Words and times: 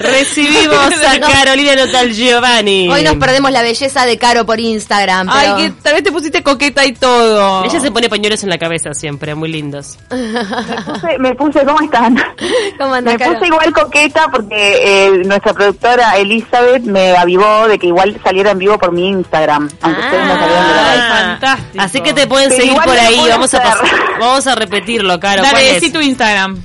Recibimos 0.00 0.76
a 1.08 1.18
Carolina 1.18 1.74
Notal 1.74 2.12
Giovanni. 2.12 2.88
Hoy 2.88 3.02
nos 3.02 3.16
perdemos 3.16 3.50
la 3.50 3.62
belleza 3.62 4.06
de 4.06 4.16
Caro 4.16 4.46
por 4.46 4.60
Instagram. 4.60 5.26
Ay, 5.28 5.54
que 5.56 5.70
tal 5.82 5.94
vez 5.94 6.04
te 6.04 6.12
pusiste 6.12 6.40
coqueta 6.44 6.86
y 6.86 6.92
todo. 6.92 7.64
Ella 7.64 7.80
se 7.80 7.90
pone 7.90 8.08
pañuelos 8.08 8.40
en 8.44 8.50
la 8.50 8.58
cabeza 8.58 8.94
siempre, 8.94 9.34
muy 9.34 9.48
lindos. 9.50 9.98
me 11.18 11.34
puse, 11.34 11.64
¿cómo 11.64 11.80
están? 11.80 12.14
¿Cómo 12.78 12.94
andas, 12.94 13.14
me 13.14 13.18
Caro? 13.18 13.34
puse 13.34 13.46
igual 13.48 13.72
coqueta 13.72 14.28
porque 14.30 15.06
eh, 15.08 15.10
nuestra 15.24 15.52
productora 15.52 16.16
Elizabeth 16.16 16.84
me 16.84 17.16
avivó 17.16 17.66
de 17.66 17.76
que 17.80 17.88
igual 17.88 18.20
saliera 18.22 18.52
en 18.52 18.58
vivo 18.58 18.78
por 18.78 18.92
mi 18.92 19.08
Instagram. 19.08 19.68
Aunque 19.82 20.00
ustedes 20.00 20.26
no 20.26 20.34
salieron 20.38 20.68
de 20.68 20.74
la 20.74 20.90
Ay, 20.92 20.96
live. 20.98 21.08
fantástico. 21.40 21.82
Así 21.84 22.00
que 22.02 22.12
te 22.12 22.26
pueden 22.28 22.52
seguir 22.52 22.76
por 22.76 22.96
ahí. 22.96 23.20
Vamos 23.28 23.52
a, 23.52 23.58
hacer. 23.58 23.72
pasar- 23.72 24.18
vamos 24.20 24.46
a 24.46 24.54
repetirlo, 24.54 25.18
Caro. 25.18 25.42
¿Cuál 25.42 25.54
Dale, 25.54 25.68
es? 25.70 25.74
decí 25.80 25.92
tu 25.92 26.00
Instagram. 26.00 26.62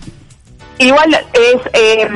Igual 0.83 1.25
es 1.33 1.55
eh, 1.73 2.09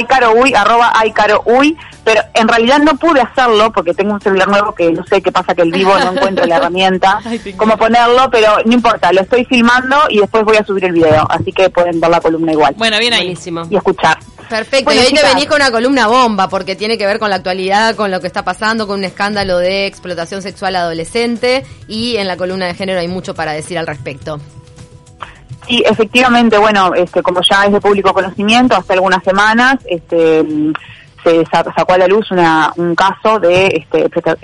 iCaroUy, 0.00 0.54
arroba 0.54 0.92
iCaroUy, 1.06 1.76
pero 2.04 2.22
en 2.34 2.48
realidad 2.48 2.78
no 2.78 2.96
pude 2.96 3.20
hacerlo 3.20 3.72
porque 3.72 3.92
tengo 3.92 4.14
un 4.14 4.20
celular 4.20 4.48
nuevo 4.48 4.74
que 4.74 4.90
no 4.92 5.04
sé 5.06 5.20
qué 5.20 5.32
pasa 5.32 5.54
que 5.54 5.62
el 5.62 5.72
vivo 5.72 5.96
no 5.98 6.12
encuentro 6.12 6.46
la 6.46 6.56
herramienta, 6.58 7.20
cómo 7.56 7.76
ponerlo, 7.76 8.30
pero 8.30 8.56
no 8.64 8.72
importa, 8.72 9.12
lo 9.12 9.22
estoy 9.22 9.44
filmando 9.44 9.96
y 10.08 10.20
después 10.20 10.44
voy 10.44 10.56
a 10.56 10.64
subir 10.64 10.84
el 10.84 10.92
video, 10.92 11.26
así 11.28 11.52
que 11.52 11.68
pueden 11.68 12.00
ver 12.00 12.10
la 12.10 12.20
columna 12.20 12.52
igual 12.52 12.74
Bueno, 12.76 12.98
bien 12.98 13.12
ahí. 13.12 13.20
Buenísimo. 13.24 13.66
y 13.68 13.76
escuchar. 13.76 14.18
Perfecto, 14.48 14.84
Bueno, 14.84 15.02
y 15.02 15.06
hoy 15.06 15.12
te 15.12 15.26
venís 15.26 15.46
con 15.46 15.56
una 15.56 15.72
columna 15.72 16.06
bomba 16.06 16.48
porque 16.48 16.76
tiene 16.76 16.96
que 16.96 17.04
ver 17.04 17.18
con 17.18 17.30
la 17.30 17.36
actualidad, 17.36 17.96
con 17.96 18.12
lo 18.12 18.20
que 18.20 18.28
está 18.28 18.44
pasando, 18.44 18.86
con 18.86 19.00
un 19.00 19.04
escándalo 19.04 19.58
de 19.58 19.86
explotación 19.86 20.40
sexual 20.40 20.76
adolescente 20.76 21.64
y 21.88 22.16
en 22.16 22.28
la 22.28 22.36
columna 22.36 22.66
de 22.66 22.74
género 22.74 23.00
hay 23.00 23.08
mucho 23.08 23.34
para 23.34 23.52
decir 23.52 23.76
al 23.76 23.88
respecto. 23.88 24.38
Sí, 25.66 25.82
efectivamente, 25.84 26.58
bueno, 26.58 26.94
este, 26.94 27.22
como 27.22 27.40
ya 27.42 27.64
es 27.64 27.72
de 27.72 27.80
público 27.80 28.12
conocimiento, 28.12 28.76
hace 28.76 28.92
algunas 28.92 29.22
semanas 29.24 29.76
este, 29.90 30.44
se 31.24 31.44
sa- 31.46 31.64
sacó 31.76 31.94
a 31.94 31.98
la 31.98 32.06
luz 32.06 32.30
una, 32.30 32.72
un 32.76 32.94
caso 32.94 33.40
de 33.40 33.66
este, 33.68 34.04
explota- 34.06 34.36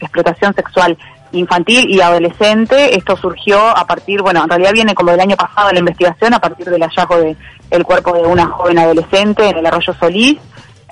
explotación, 0.00 0.54
sexual 0.54 0.98
infantil 1.32 1.88
y 1.88 2.00
adolescente. 2.00 2.96
Esto 2.96 3.16
surgió 3.16 3.60
a 3.68 3.86
partir, 3.86 4.20
bueno, 4.22 4.42
en 4.42 4.48
realidad 4.48 4.72
viene 4.72 4.94
como 4.94 5.12
del 5.12 5.20
año 5.20 5.36
pasado 5.36 5.70
la 5.70 5.78
investigación, 5.78 6.34
a 6.34 6.40
partir 6.40 6.68
del 6.68 6.82
hallazgo 6.82 7.18
de 7.18 7.36
el 7.70 7.84
cuerpo 7.84 8.12
de 8.14 8.22
una 8.22 8.46
joven 8.48 8.80
adolescente 8.80 9.48
en 9.48 9.58
el 9.58 9.66
arroyo 9.66 9.94
Solís. 10.00 10.38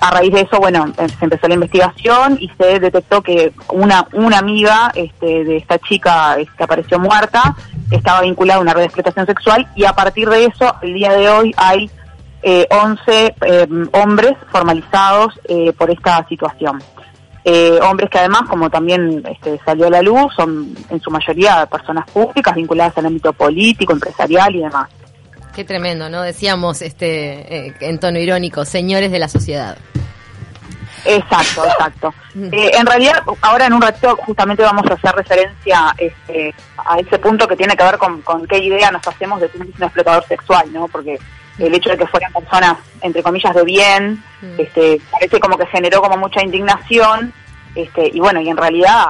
A 0.01 0.11
raíz 0.11 0.33
de 0.33 0.41
eso, 0.41 0.59
bueno, 0.59 0.85
eh, 0.97 1.07
se 1.09 1.25
empezó 1.25 1.47
la 1.47 1.55
investigación 1.55 2.37
y 2.39 2.49
se 2.57 2.79
detectó 2.79 3.21
que 3.21 3.53
una, 3.69 4.07
una 4.13 4.37
amiga 4.37 4.91
este, 4.95 5.43
de 5.43 5.57
esta 5.57 5.77
chica 5.79 6.37
que 6.57 6.63
apareció 6.63 6.99
muerta 6.99 7.55
estaba 7.91 8.21
vinculada 8.21 8.59
a 8.59 8.61
una 8.61 8.73
red 8.73 8.81
de 8.81 8.85
explotación 8.85 9.25
sexual 9.25 9.67
y 9.75 9.85
a 9.85 9.93
partir 9.93 10.29
de 10.29 10.45
eso, 10.45 10.73
el 10.81 10.93
día 10.93 11.11
de 11.13 11.29
hoy 11.29 11.53
hay 11.57 11.89
eh, 12.41 12.67
11 12.69 13.35
eh, 13.41 13.67
hombres 13.91 14.33
formalizados 14.51 15.39
eh, 15.45 15.73
por 15.73 15.89
esta 15.91 16.25
situación. 16.27 16.81
Eh, 17.43 17.79
hombres 17.81 18.09
que 18.09 18.19
además, 18.19 18.43
como 18.49 18.69
también 18.69 19.23
este, 19.29 19.59
salió 19.65 19.87
a 19.87 19.89
la 19.89 20.01
luz, 20.01 20.33
son 20.35 20.75
en 20.89 20.99
su 20.99 21.09
mayoría 21.09 21.65
personas 21.65 22.09
públicas 22.11 22.53
vinculadas 22.53 22.97
al 22.97 23.07
ámbito 23.07 23.33
político, 23.33 23.93
empresarial 23.93 24.55
y 24.55 24.59
demás. 24.59 24.89
Qué 25.59 25.65
tremendo, 25.65 26.09
¿no? 26.09 26.21
Decíamos 26.21 26.81
este 26.81 27.67
eh, 27.67 27.73
en 27.81 27.99
tono 27.99 28.17
irónico, 28.17 28.63
señores 28.63 29.11
de 29.11 29.19
la 29.19 29.27
sociedad. 29.27 29.77
Exacto, 31.03 31.65
exacto. 31.65 32.13
Eh, 32.53 32.71
en 32.75 32.85
realidad, 32.85 33.21
ahora 33.41 33.65
en 33.65 33.73
un 33.73 33.81
ratito 33.81 34.15
justamente 34.25 34.63
vamos 34.63 34.89
a 34.89 34.93
hacer 34.93 35.11
referencia 35.11 35.93
este, 35.97 36.55
a 36.77 36.97
ese 36.99 37.19
punto 37.19 37.45
que 37.45 37.57
tiene 37.57 37.75
que 37.75 37.83
ver 37.83 37.97
con, 37.97 38.21
con 38.21 38.47
qué 38.47 38.57
idea 38.57 38.89
nos 38.89 39.05
hacemos 39.05 39.41
de 39.41 39.49
que 39.49 39.57
es 39.57 39.63
un 39.65 39.83
explotador 39.83 40.23
sexual, 40.29 40.71
¿no? 40.71 40.87
Porque 40.87 41.19
el 41.57 41.75
hecho 41.75 41.89
de 41.89 41.97
que 41.97 42.07
fueran 42.07 42.31
personas, 42.31 42.77
entre 43.01 43.21
comillas, 43.21 43.53
de 43.53 43.63
bien, 43.65 44.23
Mm. 44.41 44.61
este, 44.61 45.01
parece 45.11 45.41
como 45.41 45.57
que 45.57 45.65
generó 45.65 46.01
como 46.01 46.15
mucha 46.15 46.41
indignación, 46.41 47.33
este, 47.75 48.11
y 48.13 48.21
bueno, 48.21 48.39
y 48.39 48.47
en 48.47 48.55
realidad 48.55 49.07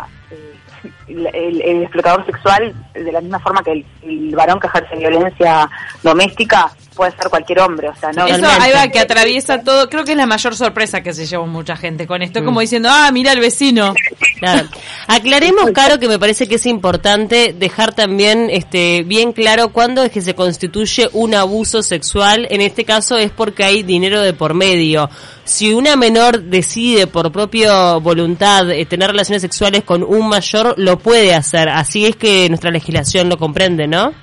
el, 1.08 1.82
explotador 1.84 2.26
sexual, 2.26 2.74
de 2.94 3.12
la 3.12 3.22
misma 3.22 3.40
forma 3.40 3.64
que 3.64 3.72
el, 3.72 3.86
el 4.04 4.36
varón 4.36 4.60
que 4.60 4.68
ejerce 4.68 4.96
violencia 4.96 5.70
doméstica, 6.04 6.72
puede 7.00 7.14
ser 7.14 7.30
cualquier 7.30 7.62
hombre, 7.62 7.88
o 7.88 7.96
sea, 7.96 8.12
no 8.12 8.26
Eso 8.26 8.42
realmente. 8.42 8.62
ahí 8.62 8.74
va 8.74 8.92
que 8.92 9.00
atraviesa 9.00 9.64
todo. 9.64 9.90
Creo 9.90 10.04
que 10.04 10.12
es 10.12 10.18
la 10.18 10.26
mayor 10.26 10.54
sorpresa 10.54 11.00
que 11.02 11.14
se 11.14 11.26
llevó 11.26 11.48
mucha 11.48 11.78
gente 11.78 12.06
con 12.06 12.22
esto. 12.22 12.44
Como 12.44 12.60
diciendo, 12.60 12.90
ah, 12.92 13.10
mira 13.14 13.32
el 13.32 13.40
vecino. 13.40 13.94
Claro. 14.38 14.68
Aclaremos, 15.08 15.72
Caro, 15.72 15.98
que 15.98 16.10
me 16.10 16.20
parece 16.20 16.48
que 16.48 16.56
es 16.56 16.66
importante 16.66 17.56
dejar 17.58 17.94
también 17.94 18.50
este, 18.50 19.04
bien 19.04 19.32
claro 19.32 19.70
cuándo 19.70 20.04
es 20.04 20.12
que 20.12 20.22
se 20.22 20.36
constituye 20.36 21.10
un 21.14 21.36
abuso 21.36 21.84
sexual. 21.84 22.48
En 22.50 22.60
este 22.60 22.84
caso 22.84 23.18
es 23.18 23.32
porque 23.32 23.64
hay 23.64 23.84
dinero 23.84 24.22
de 24.22 24.34
por 24.34 24.54
medio. 24.54 25.10
Si 25.46 25.74
una 25.74 25.96
menor 25.96 26.42
decide 26.42 27.08
por 27.08 27.32
propia 27.32 27.94
voluntad 27.94 28.70
eh, 28.72 28.86
tener 28.86 29.10
relaciones 29.12 29.42
sexuales 29.42 29.86
con 29.86 30.04
un 30.04 30.28
mayor, 30.28 30.74
lo 30.78 31.00
puede 31.00 31.34
hacer. 31.34 31.70
Así 31.70 32.06
es 32.06 32.18
que 32.18 32.50
nuestra 32.50 32.72
legislación 32.72 33.30
lo 33.30 33.38
comprende, 33.38 33.88
¿no? 33.88 34.14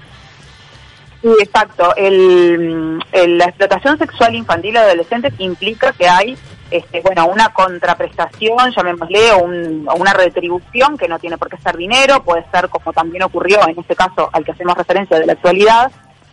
Sí, 1.27 1.33
exacto. 1.43 1.93
El, 1.97 3.01
el- 3.11 3.39
la 3.39 3.47
explotación 3.47 3.99
sexual 3.99 4.35
infantil 4.37 4.75
de 4.75 4.79
adolescentes 4.79 5.35
implica 5.39 5.93
que 5.93 6.09
hay 6.09 6.39
este, 6.71 7.01
bueno, 7.01 7.27
una 7.27 7.49
contraprestación, 7.53 8.73
llamémosle, 8.77 9.33
o, 9.33 9.39
un- 9.39 9.89
o 9.89 9.95
una 9.97 10.13
retribución 10.13 10.97
que 10.99 11.09
no 11.09 11.19
tiene 11.19 11.37
por 11.39 11.49
qué 11.49 11.57
ser 11.59 11.77
dinero, 11.77 12.23
puede 12.23 12.45
ser 12.53 12.69
como 12.69 12.93
también 12.93 13.23
ocurrió 13.25 13.59
en 13.69 13.79
este 13.79 13.95
caso 13.97 14.29
al 14.33 14.45
que 14.45 14.53
hacemos 14.53 14.77
referencia 14.77 15.19
de 15.19 15.27
la 15.27 15.33
actualidad, 15.33 15.91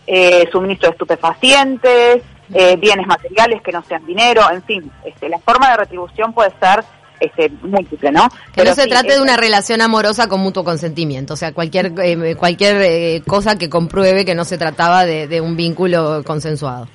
eh, 0.08 0.48
suministro 0.52 0.90
de 0.90 0.94
estupefacientes, 0.94 2.22
eh, 2.54 2.76
bienes 2.78 3.08
materiales 3.08 3.62
que 3.62 3.72
no 3.72 3.84
sean 3.84 4.06
dinero, 4.06 4.42
en 4.52 4.62
fin, 4.64 4.92
este, 5.06 5.28
la 5.30 5.40
forma 5.40 5.70
de 5.72 5.78
retribución 5.78 6.34
puede 6.34 6.52
ser 6.60 6.84
este, 7.20 7.50
múltiple, 7.62 8.12
¿no? 8.12 8.30
Que 8.30 8.36
Pero 8.56 8.70
no 8.72 8.76
se 8.76 8.84
sí, 8.84 8.90
trate 8.90 9.08
es- 9.10 9.16
de 9.16 9.22
una 9.22 9.38
relación 9.38 9.82
amorosa 9.82 10.28
con 10.28 10.42
mutuo 10.42 10.64
consentimiento, 10.64 11.34
o 11.34 11.38
sea, 11.38 11.52
cualquier 11.54 11.94
eh, 12.02 12.36
cualquier 12.36 12.82
eh, 12.82 13.22
cosa 13.28 13.58
que 13.58 13.70
compruebe 13.70 14.26
que 14.26 14.36
no 14.36 14.46
se 14.46 14.58
trataba 14.58 15.06
de, 15.06 15.28
de 15.28 15.42
un 15.42 15.56
vínculo 15.56 16.24
consensuado. 16.26 16.88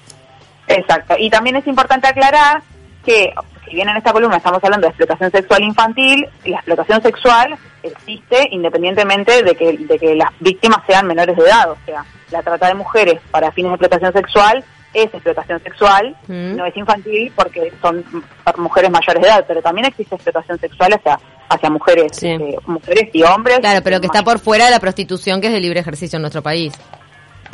Exacto. 0.66 1.14
Y 1.18 1.30
también 1.30 1.56
es 1.56 1.66
importante 1.66 2.06
aclarar 2.08 2.62
que, 3.04 3.32
si 3.64 3.74
bien 3.74 3.88
en 3.88 3.96
esta 3.96 4.12
columna 4.12 4.36
estamos 4.36 4.62
hablando 4.62 4.86
de 4.86 4.90
explotación 4.90 5.30
sexual 5.30 5.62
infantil, 5.62 6.26
la 6.44 6.56
explotación 6.56 7.00
sexual 7.02 7.56
existe 7.82 8.48
independientemente 8.50 9.42
de 9.42 9.54
que, 9.54 9.78
de 9.78 9.98
que 9.98 10.14
las 10.14 10.30
víctimas 10.40 10.80
sean 10.86 11.06
menores 11.06 11.36
de 11.36 11.42
edad. 11.44 11.70
O 11.70 11.76
sea, 11.86 12.04
la 12.30 12.42
trata 12.42 12.66
de 12.68 12.74
mujeres 12.74 13.18
para 13.30 13.50
fines 13.52 13.70
de 13.70 13.74
explotación 13.76 14.12
sexual 14.12 14.62
es 14.94 15.04
explotación 15.12 15.62
sexual, 15.62 16.16
Mm. 16.26 16.56
no 16.56 16.65
es 16.66 16.76
infantil 16.76 17.32
porque 17.37 17.72
son 17.82 18.04
mujeres 18.56 18.91
mayores 18.91 19.22
de 19.22 19.28
edad, 19.28 19.44
pero 19.47 19.60
también 19.62 19.87
existe 19.87 20.15
explotación 20.15 20.59
sexual 20.59 20.93
hacia, 20.94 21.19
hacia 21.49 21.71
mujeres, 21.71 22.12
Sí. 22.16 22.28
eh, 22.28 22.56
mujeres 22.66 23.10
y 23.12 23.22
hombres. 23.22 23.59
Claro, 23.60 23.81
pero 23.84 24.00
que 24.00 24.06
está 24.06 24.22
por 24.22 24.38
fuera 24.38 24.65
de 24.66 24.71
la 24.71 24.81
prostitución 24.81 25.41
que 25.41 25.48
es 25.48 25.53
de 25.53 25.60
libre 25.60 25.81
ejercicio 25.81 26.16
en 26.16 26.22
nuestro 26.22 26.43
país. 26.43 26.72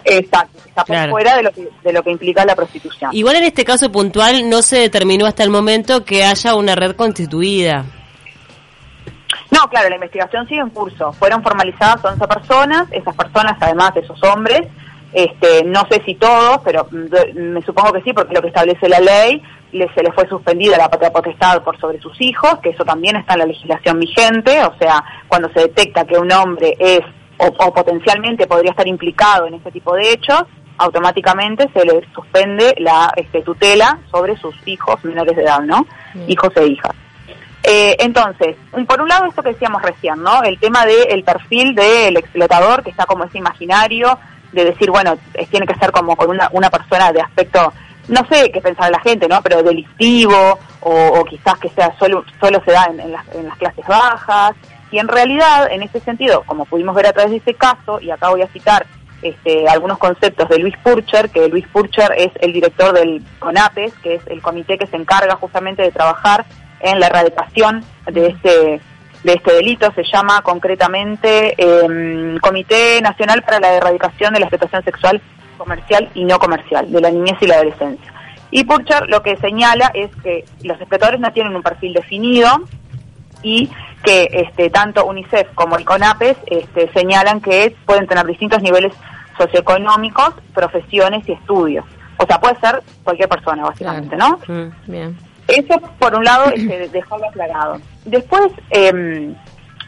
Exacto, 0.06 0.58
está 0.66 0.84
por 0.84 0.94
Claro. 0.96 1.10
fuera 1.12 1.36
de 1.36 1.42
lo, 1.44 1.50
que, 1.52 1.68
de 1.82 1.92
lo 1.92 2.02
que 2.02 2.10
implica 2.10 2.44
la 2.44 2.54
prostitución. 2.54 3.10
Igual 3.14 3.36
en 3.36 3.44
este 3.44 3.64
caso 3.64 3.90
puntual 3.90 4.48
no 4.50 4.60
se 4.62 4.76
determinó 4.78 5.24
hasta 5.26 5.42
el 5.42 5.50
momento 5.50 6.04
que 6.04 6.24
haya 6.24 6.54
una 6.54 6.74
red 6.74 6.94
constituida. 6.94 7.84
No, 9.50 9.68
claro, 9.68 9.88
la 9.88 9.94
investigación 9.96 10.46
sigue 10.48 10.60
en 10.60 10.70
curso. 10.70 11.12
Fueron 11.14 11.42
formalizadas 11.42 12.04
11 12.04 12.26
personas, 12.26 12.88
esas 12.92 13.14
personas, 13.14 13.56
además 13.60 13.94
de 13.94 14.00
esos 14.00 14.22
hombres, 14.24 14.62
este, 15.14 15.64
no 15.64 15.82
sé 15.90 16.02
si 16.04 16.14
todos, 16.16 16.58
pero 16.64 16.86
mm, 16.90 17.04
de- 17.06 17.32
me 17.34 17.62
supongo 17.62 17.92
que 17.92 18.02
sí, 18.02 18.12
porque 18.12 18.34
lo 18.34 18.42
que 18.42 18.48
establece 18.48 18.88
la 18.88 19.00
ley, 19.00 19.42
le, 19.72 19.92
se 19.94 20.02
les 20.02 20.14
fue 20.14 20.28
suspendida 20.28 20.76
la 20.76 20.88
patria 20.90 21.12
potestad 21.12 21.62
por 21.62 21.78
sobre 21.80 22.00
sus 22.00 22.20
hijos, 22.20 22.58
que 22.62 22.70
eso 22.70 22.84
también 22.84 23.16
está 23.16 23.32
en 23.34 23.40
la 23.40 23.46
legislación 23.46 23.98
vigente, 23.98 24.62
o 24.64 24.74
sea, 24.78 25.02
cuando 25.28 25.48
se 25.52 25.60
detecta 25.60 26.04
que 26.04 26.16
un 26.18 26.30
hombre 26.32 26.76
es 26.78 27.00
o, 27.38 27.46
o 27.46 27.74
potencialmente 27.74 28.46
podría 28.46 28.70
estar 28.70 28.86
implicado 28.86 29.46
en 29.46 29.54
este 29.54 29.72
tipo 29.72 29.94
de 29.94 30.12
hechos, 30.12 30.44
automáticamente 30.78 31.68
se 31.72 31.84
le 31.84 32.06
suspende 32.14 32.74
la 32.78 33.12
este, 33.16 33.42
tutela 33.42 33.98
sobre 34.10 34.36
sus 34.36 34.54
hijos 34.66 35.02
menores 35.04 35.34
de 35.36 35.42
edad, 35.42 35.60
¿no? 35.60 35.86
Hijos 36.28 36.50
e 36.56 36.66
hijas. 36.66 36.92
Eh, 37.62 37.96
entonces, 37.98 38.56
un- 38.72 38.86
por 38.86 39.00
un 39.00 39.08
lado 39.08 39.26
esto 39.26 39.42
que 39.42 39.50
decíamos 39.54 39.82
recién, 39.82 40.22
¿no? 40.22 40.42
El 40.42 40.58
tema 40.60 40.84
del 40.84 41.24
perfil 41.24 41.74
del 41.74 42.16
explotador, 42.16 42.82
que 42.82 42.90
está 42.90 43.06
como 43.06 43.24
ese 43.24 43.38
imaginario 43.38 44.18
de 44.54 44.64
decir, 44.64 44.90
bueno, 44.90 45.18
tiene 45.50 45.66
que 45.66 45.74
ser 45.74 45.92
como 45.92 46.16
con 46.16 46.30
una, 46.30 46.48
una 46.52 46.70
persona 46.70 47.12
de 47.12 47.20
aspecto, 47.20 47.72
no 48.08 48.20
sé 48.30 48.50
qué 48.50 48.60
pensar 48.60 48.90
la 48.90 49.00
gente, 49.00 49.28
¿no? 49.28 49.42
Pero 49.42 49.62
delictivo, 49.62 50.58
o, 50.80 51.06
o 51.20 51.24
quizás 51.24 51.58
que 51.58 51.68
sea 51.70 51.94
solo, 51.98 52.24
solo 52.40 52.62
se 52.64 52.72
da 52.72 52.86
en, 52.90 53.00
en 53.00 53.12
las, 53.12 53.28
en 53.34 53.46
las 53.46 53.56
clases 53.56 53.86
bajas. 53.86 54.54
Y 54.90 54.98
en 54.98 55.08
realidad, 55.08 55.72
en 55.72 55.82
ese 55.82 56.00
sentido, 56.00 56.42
como 56.46 56.66
pudimos 56.66 56.94
ver 56.94 57.06
a 57.06 57.12
través 57.12 57.32
de 57.32 57.38
ese 57.38 57.54
caso, 57.54 58.00
y 58.00 58.10
acá 58.10 58.28
voy 58.30 58.42
a 58.42 58.48
citar 58.48 58.86
este, 59.22 59.66
algunos 59.66 59.98
conceptos 59.98 60.48
de 60.48 60.58
Luis 60.58 60.76
Purcher, 60.84 61.30
que 61.30 61.48
Luis 61.48 61.66
Purcher 61.68 62.12
es 62.16 62.30
el 62.40 62.52
director 62.52 62.92
del 62.92 63.22
CONAPES, 63.38 63.94
que 64.02 64.14
es 64.16 64.26
el 64.26 64.42
comité 64.42 64.78
que 64.78 64.86
se 64.86 64.96
encarga 64.96 65.34
justamente 65.36 65.82
de 65.82 65.90
trabajar 65.90 66.44
en 66.80 67.00
la 67.00 67.06
erradicación 67.06 67.82
de 68.06 68.26
este 68.26 68.80
de 69.24 69.32
este 69.32 69.54
delito 69.54 69.90
se 69.94 70.04
llama 70.04 70.42
concretamente 70.42 71.54
eh, 71.56 72.38
Comité 72.40 73.00
Nacional 73.02 73.42
para 73.42 73.58
la 73.58 73.72
Erradicación 73.74 74.34
de 74.34 74.40
la 74.40 74.46
Explotación 74.46 74.84
Sexual 74.84 75.22
Comercial 75.56 76.10
y 76.14 76.24
No 76.24 76.38
Comercial 76.38 76.92
de 76.92 77.00
la 77.00 77.10
Niñez 77.10 77.38
y 77.40 77.46
la 77.46 77.56
Adolescencia. 77.56 78.12
Y 78.50 78.64
Purcher 78.64 79.08
lo 79.08 79.22
que 79.22 79.36
señala 79.38 79.90
es 79.94 80.14
que 80.22 80.44
los 80.62 80.78
explotadores 80.78 81.20
no 81.20 81.32
tienen 81.32 81.56
un 81.56 81.62
perfil 81.62 81.94
definido 81.94 82.48
y 83.42 83.70
que 84.04 84.28
este, 84.30 84.70
tanto 84.70 85.06
UNICEF 85.06 85.48
como 85.54 85.76
el 85.76 85.84
CONAPES 85.84 86.36
este, 86.46 86.92
señalan 86.92 87.40
que 87.40 87.74
pueden 87.86 88.06
tener 88.06 88.26
distintos 88.26 88.62
niveles 88.62 88.92
socioeconómicos, 89.38 90.34
profesiones 90.52 91.26
y 91.28 91.32
estudios. 91.32 91.84
O 92.18 92.26
sea, 92.26 92.38
puede 92.40 92.56
ser 92.60 92.82
cualquier 93.02 93.28
persona, 93.28 93.64
básicamente, 93.64 94.16
¿no? 94.16 94.38
Mm, 94.46 94.70
bien. 94.86 95.16
Eso, 95.48 95.80
por 95.98 96.14
un 96.14 96.24
lado, 96.24 96.50
este, 96.54 96.88
dejarlo 96.88 97.28
aclarado. 97.28 97.80
Después, 98.04 98.48
eh, 98.70 99.34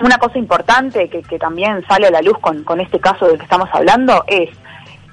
una 0.00 0.19
cosa 0.19 0.38
importante 0.38 1.08
que, 1.08 1.23
que, 1.23 1.38
también 1.38 1.85
sale 1.88 2.08
a 2.08 2.11
la 2.11 2.20
luz 2.20 2.38
con, 2.41 2.64
con 2.64 2.81
este 2.81 3.00
caso 3.00 3.26
del 3.26 3.38
que 3.38 3.44
estamos 3.44 3.69
hablando 3.73 4.25
es 4.26 4.50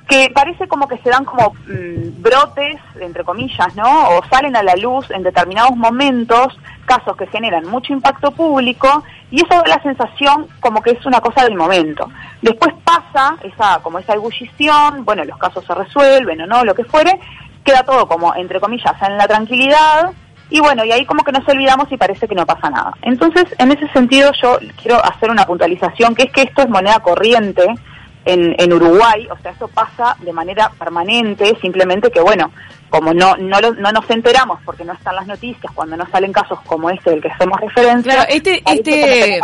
que 0.07 0.29
parece 0.33 0.67
como 0.67 0.87
que 0.87 0.97
se 0.97 1.09
dan 1.09 1.25
como 1.25 1.53
mmm, 1.65 2.21
brotes, 2.21 2.77
entre 2.99 3.23
comillas, 3.23 3.73
¿no? 3.75 4.09
O 4.09 4.21
salen 4.29 4.55
a 4.55 4.63
la 4.63 4.75
luz 4.75 5.09
en 5.11 5.23
determinados 5.23 5.75
momentos 5.75 6.57
casos 6.85 7.15
que 7.15 7.27
generan 7.27 7.65
mucho 7.65 7.93
impacto 7.93 8.31
público 8.31 9.03
y 9.31 9.37
eso 9.37 9.47
da 9.47 9.63
la 9.65 9.81
sensación 9.81 10.47
como 10.59 10.81
que 10.81 10.91
es 10.91 11.05
una 11.05 11.21
cosa 11.21 11.43
del 11.43 11.55
momento. 11.55 12.09
Después 12.41 12.73
pasa 12.83 13.37
esa 13.43 13.79
como 13.81 13.99
esa 13.99 14.13
ebullición, 14.15 15.05
bueno, 15.05 15.23
los 15.23 15.37
casos 15.37 15.63
se 15.65 15.73
resuelven 15.73 16.41
o 16.41 16.47
no, 16.47 16.65
lo 16.65 16.75
que 16.75 16.83
fuere, 16.83 17.19
queda 17.63 17.83
todo 17.83 18.07
como 18.07 18.35
entre 18.35 18.59
comillas 18.59 18.95
en 19.01 19.17
la 19.17 19.27
tranquilidad 19.27 20.11
y 20.53 20.59
bueno, 20.59 20.85
y 20.85 20.91
ahí 20.91 21.03
como 21.03 21.23
que 21.23 21.31
nos 21.31 21.47
olvidamos 21.49 21.91
y 21.91 21.97
parece 21.97 22.27
que 22.27 22.35
no 22.35 22.45
pasa 22.45 22.69
nada. 22.69 22.93
Entonces, 23.01 23.45
en 23.57 23.71
ese 23.71 23.87
sentido 23.87 24.31
yo 24.39 24.59
quiero 24.79 25.03
hacer 25.03 25.31
una 25.31 25.47
puntualización 25.47 26.13
que 26.13 26.25
es 26.25 26.31
que 26.31 26.43
esto 26.43 26.61
es 26.61 26.69
moneda 26.69 26.99
corriente 26.99 27.65
en, 28.23 28.53
en 28.59 28.71
Uruguay, 28.71 29.27
o 29.31 29.41
sea, 29.41 29.49
esto 29.49 29.67
pasa 29.67 30.15
de 30.19 30.31
manera 30.31 30.69
permanente, 30.77 31.57
simplemente 31.59 32.11
que 32.11 32.21
bueno, 32.21 32.51
como 32.91 33.15
no 33.15 33.35
no, 33.35 33.59
lo, 33.61 33.73
no 33.73 33.91
nos 33.91 34.07
enteramos 34.11 34.59
porque 34.63 34.85
no 34.85 34.93
están 34.93 35.15
las 35.15 35.25
noticias, 35.25 35.73
cuando 35.73 35.97
no 35.97 36.07
salen 36.11 36.31
casos 36.31 36.59
como 36.67 36.91
este 36.91 37.09
del 37.09 37.21
que 37.23 37.29
hacemos 37.29 37.59
referencia. 37.59 38.13
Claro, 38.13 38.29
este 38.29 38.61
este 38.63 39.39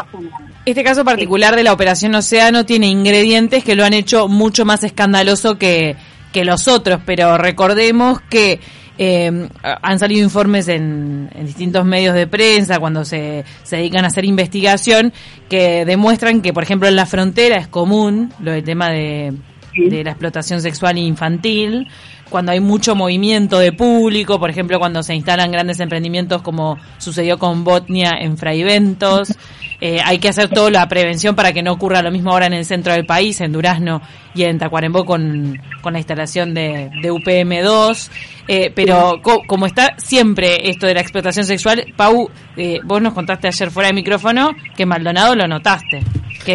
este 0.64 0.84
caso 0.84 1.04
particular 1.04 1.54
sí. 1.54 1.58
de 1.58 1.64
la 1.64 1.74
operación 1.74 2.14
Océano 2.14 2.68
tiene 2.68 2.86
ingredientes 2.86 3.64
que 3.64 3.76
lo 3.76 3.84
han 3.84 3.94
hecho 3.94 4.28
mucho 4.28 4.64
más 4.64 4.84
escandaloso 4.84 5.58
que 5.58 5.96
que 6.32 6.46
los 6.46 6.68
otros, 6.68 7.02
pero 7.04 7.36
recordemos 7.40 8.22
que 8.22 8.60
eh, 9.02 9.48
han 9.64 9.98
salido 9.98 10.22
informes 10.22 10.68
en, 10.68 11.30
en, 11.34 11.46
distintos 11.46 11.86
medios 11.86 12.14
de 12.14 12.28
prensa 12.28 12.80
cuando 12.80 13.06
se, 13.06 13.46
se 13.64 13.78
dedican 13.78 14.04
a 14.04 14.08
hacer 14.10 14.26
investigación 14.26 15.14
que 15.48 15.86
demuestran 15.86 16.42
que, 16.42 16.52
por 16.52 16.64
ejemplo, 16.64 16.90
en 16.90 16.98
la 16.98 17.06
frontera 17.06 17.56
es 17.56 17.70
común 17.70 18.34
lo 18.42 18.52
del 18.52 18.66
tema 18.66 18.90
de, 18.90 19.34
de 19.74 20.04
la 20.04 20.12
explotación 20.12 20.62
sexual 20.62 20.98
infantil, 20.98 21.88
cuando 22.30 22.52
hay 22.52 22.60
mucho 22.60 22.94
movimiento 22.94 23.60
de 23.60 23.72
público, 23.72 24.38
por 24.38 24.50
ejemplo, 24.50 24.80
cuando 24.80 25.02
se 25.02 25.16
instalan 25.16 25.50
grandes 25.50 25.80
emprendimientos 25.80 26.42
como 26.42 26.78
sucedió 26.98 27.40
con 27.40 27.64
Botnia 27.64 28.18
en 28.20 28.38
Fraiventos. 28.38 29.30
Eh, 29.82 30.00
hay 30.04 30.20
que 30.20 30.30
hacer 30.30 30.50
toda 30.50 30.70
la 30.70 30.88
prevención 30.88 31.36
para 31.36 31.54
que 31.54 31.64
no 31.64 31.72
ocurra 31.72 32.02
lo 32.02 32.12
mismo 32.12 32.32
ahora 32.32 32.48
en 32.48 32.54
el 32.54 32.66
centro 32.66 32.94
del 32.94 33.06
país, 33.06 33.40
en 33.40 33.54
Durazno 33.54 34.02
y 34.36 34.44
en 34.44 34.58
Tacuarembó 34.58 35.06
con, 35.06 35.60
la 35.84 35.98
instalación 35.98 36.54
de, 36.54 36.90
de 37.02 37.12
UPM2. 37.12 38.10
Eh, 38.52 38.72
pero 38.74 39.22
co 39.22 39.44
como 39.46 39.68
está 39.68 39.94
siempre 39.98 40.70
esto 40.70 40.88
de 40.88 40.96
la 40.96 41.02
explotación 41.02 41.46
sexual, 41.46 41.86
Pau, 41.96 42.30
eh, 42.58 42.80
vos 42.84 43.02
nos 43.02 43.14
contaste 43.14 43.48
ayer 43.48 43.70
fuera 43.70 43.90
de 43.90 43.94
micrófono 43.94 44.50
que 44.76 44.86
Maldonado 44.86 45.36
lo 45.36 45.48
notaste. 45.48 46.02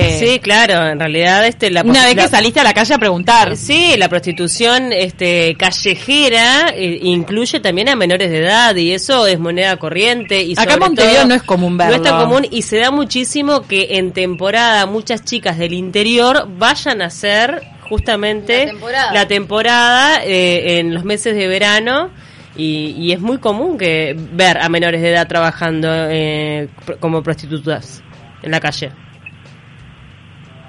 Que 0.01 0.19
sí, 0.19 0.39
claro, 0.41 0.89
en 0.89 0.99
realidad 0.99 1.47
este 1.47 1.71
la 1.71 1.83
una 1.83 2.05
vez 2.05 2.15
que 2.15 2.29
saliste 2.29 2.61
a 2.61 2.65
la 2.65 2.75
calle 2.75 2.95
a 2.95 2.99
preguntar. 2.99 3.57
Sí, 3.57 3.95
la 3.97 4.09
prostitución 4.09 4.93
este 4.93 5.55
callejera 5.57 6.71
eh, 6.75 6.99
incluye 7.03 7.61
también 7.61 7.89
a 7.89 7.97
menores 7.97 8.31
de 8.31 8.39
edad 8.39 8.75
y 8.77 8.93
eso 8.93 9.27
es 9.27 9.39
moneda 9.39 9.77
corriente 9.77 10.43
y 10.43 10.53
acá 10.59 10.75
en 10.75 10.81
Montevideo 10.81 11.17
todo, 11.17 11.29
no 11.29 11.35
es 11.35 11.43
común 11.43 11.77
verlo. 11.77 11.97
No 11.97 12.03
es 12.03 12.11
tan 12.11 12.21
común 12.21 12.47
y 12.51 12.63
se 12.63 12.79
da 12.79 12.91
muchísimo 12.91 13.63
que 13.63 13.99
en 13.99 14.13
temporada 14.13 14.87
muchas 14.87 15.25
chicas 15.25 15.59
del 15.59 15.73
interior 15.73 16.49
vayan 16.59 17.03
a 17.03 17.07
hacer 17.07 17.63
justamente 17.89 18.67
la 18.67 18.73
temporada, 18.73 19.13
la 19.13 19.29
temporada 19.29 20.25
eh, 20.25 20.79
en 20.79 20.95
los 20.95 21.05
meses 21.05 21.35
de 21.35 21.47
verano 21.47 22.11
y, 22.57 22.95
y, 22.97 23.13
es 23.13 23.21
muy 23.21 23.39
común 23.39 23.77
que 23.77 24.17
ver 24.33 24.59
a 24.59 24.69
menores 24.69 25.03
de 25.03 25.11
edad 25.11 25.27
trabajando 25.27 25.89
eh, 25.91 26.69
como 27.01 27.23
prostitutas 27.23 28.03
en 28.43 28.51
la 28.51 28.61
calle. 28.61 28.93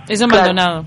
Eso 0.07 0.27
claro. 0.27 0.53
Maldonado. 0.53 0.85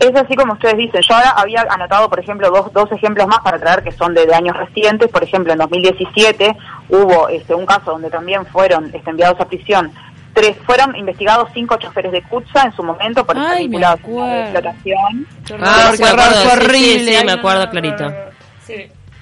Es 0.00 0.14
así 0.14 0.36
como 0.36 0.52
ustedes 0.52 0.76
dicen. 0.76 1.00
Yo 1.02 1.14
ahora 1.14 1.30
había 1.30 1.66
anotado, 1.68 2.08
por 2.08 2.20
ejemplo, 2.20 2.50
dos, 2.50 2.72
dos 2.72 2.90
ejemplos 2.92 3.26
más 3.26 3.40
para 3.40 3.58
traer 3.58 3.82
que 3.82 3.90
son 3.92 4.14
de, 4.14 4.26
de 4.26 4.34
años 4.34 4.56
recientes. 4.56 5.08
Por 5.08 5.24
ejemplo, 5.24 5.52
en 5.52 5.58
2017 5.58 6.56
hubo 6.90 7.28
este, 7.28 7.54
un 7.54 7.66
caso 7.66 7.92
donde 7.92 8.08
también 8.10 8.46
fueron 8.46 8.86
este, 8.94 9.10
enviados 9.10 9.40
a 9.40 9.46
prisión 9.46 9.92
tres, 10.34 10.56
fueron 10.64 10.94
investigados 10.94 11.48
cinco 11.52 11.76
choferes 11.78 12.12
de 12.12 12.22
Kutza 12.22 12.64
en 12.64 12.72
su 12.72 12.82
momento 12.82 13.24
por 13.24 13.36
estar 13.36 13.58
vinculados 13.58 14.00
a 14.04 14.10
la 14.10 14.40
explotación. 14.42 15.26
Ah, 15.60 15.92
sí, 15.96 16.02
horrible. 16.02 17.12
Sí, 17.12 17.18
sí, 17.18 17.24
me 17.24 17.32
acuerdo 17.32 17.68
clarito. 17.70 18.12
Sí. 18.64 18.74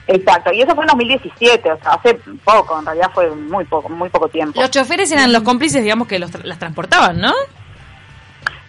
Exacto, 0.09 0.53
y 0.53 0.63
eso 0.63 0.73
fue 0.75 0.85
en 0.85 0.89
2017, 0.89 1.73
o 1.73 1.79
sea, 1.79 1.93
hace 1.95 2.15
poco, 2.45 2.79
en 2.79 2.87
realidad 2.87 3.11
fue 3.13 3.29
muy 3.29 3.65
poco, 3.65 3.89
muy 3.89 4.09
poco 4.09 4.29
tiempo. 4.29 4.61
Los 4.61 4.71
choferes 4.71 5.11
eran 5.11 5.33
los 5.33 5.43
cómplices, 5.43 5.83
digamos, 5.83 6.07
que 6.07 6.21
los 6.21 6.31
tra 6.31 6.43
las 6.45 6.61
transportaban, 6.61 7.21
¿no? 7.21 7.33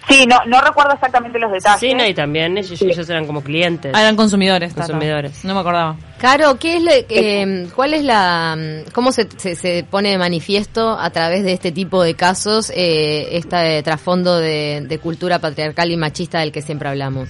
Sí, 0.07 0.25
no, 0.25 0.37
no 0.45 0.61
recuerdo 0.61 0.93
exactamente 0.93 1.37
los 1.37 1.51
detalles. 1.51 1.79
Sí, 1.81 1.93
no, 1.93 2.05
y 2.05 2.13
también 2.13 2.57
ellos, 2.57 2.79
sí. 2.79 2.89
ellos 2.89 3.09
eran 3.09 3.27
como 3.27 3.41
clientes. 3.41 3.91
Ah, 3.93 4.01
eran 4.01 4.15
consumidores. 4.15 4.73
Consumidores. 4.73 5.43
No 5.43 5.53
me 5.53 5.59
acordaba. 5.59 5.97
Caro, 6.17 6.57
¿qué 6.57 6.77
es 6.77 6.81
le, 6.81 7.05
eh, 7.09 7.67
¿cuál 7.75 7.93
es 7.93 8.03
la, 8.03 8.57
cómo 8.93 9.11
se, 9.11 9.27
se, 9.37 9.55
se, 9.55 9.83
pone 9.83 10.11
de 10.11 10.17
manifiesto 10.17 10.97
a 10.97 11.09
través 11.09 11.43
de 11.43 11.51
este 11.51 11.73
tipo 11.73 12.01
de 12.03 12.15
casos 12.15 12.69
eh, 12.69 13.35
este 13.37 13.83
trasfondo 13.83 14.37
de, 14.37 14.85
de 14.87 14.99
cultura 14.99 15.39
patriarcal 15.39 15.91
y 15.91 15.97
machista 15.97 16.39
del 16.39 16.53
que 16.53 16.61
siempre 16.61 16.87
hablamos? 16.87 17.29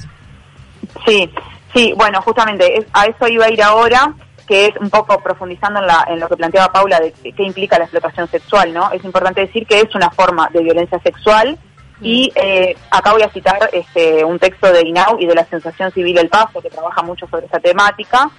Sí, 1.06 1.30
sí, 1.74 1.94
bueno, 1.98 2.22
justamente 2.22 2.78
es, 2.78 2.86
a 2.94 3.06
eso 3.06 3.28
iba 3.28 3.46
a 3.46 3.52
ir 3.52 3.64
ahora 3.64 4.14
que 4.48 4.68
es 4.68 4.78
un 4.80 4.90
poco 4.90 5.20
profundizando 5.22 5.82
en, 5.82 5.88
la, 5.88 6.06
en 6.10 6.20
lo 6.20 6.30
que 6.30 6.38
planteaba 6.38 6.72
Paula 6.72 7.00
de 7.00 7.12
qué 7.12 7.44
implica 7.44 7.78
la 7.78 7.84
explotación 7.84 8.30
sexual, 8.30 8.74
¿no? 8.74 8.92
Es 8.92 9.04
importante 9.04 9.42
decir 9.42 9.68
que 9.68 9.82
es 9.82 9.94
una 9.94 10.10
forma 10.10 10.50
de 10.54 10.64
violencia 10.64 11.00
sexual 11.00 11.60
y 12.02 12.32
eh, 12.36 12.76
acá 12.92 13.12
voy 13.12 13.24
a 13.24 13.30
citar 13.30 13.70
este, 13.74 14.24
un 14.24 14.38
texto 14.38 14.72
de 14.72 14.88
INAU 14.88 15.20
y 15.20 15.26
de 15.26 15.36
la 15.36 15.46
Sensación 15.46 15.92
Civil 15.92 16.18
El 16.18 16.30
Paso, 16.30 16.62
que 16.62 16.70
trabaja 16.70 17.02
mucho 17.02 17.28
sobre 17.28 17.46
esta 17.46 17.60
temática. 17.60 18.30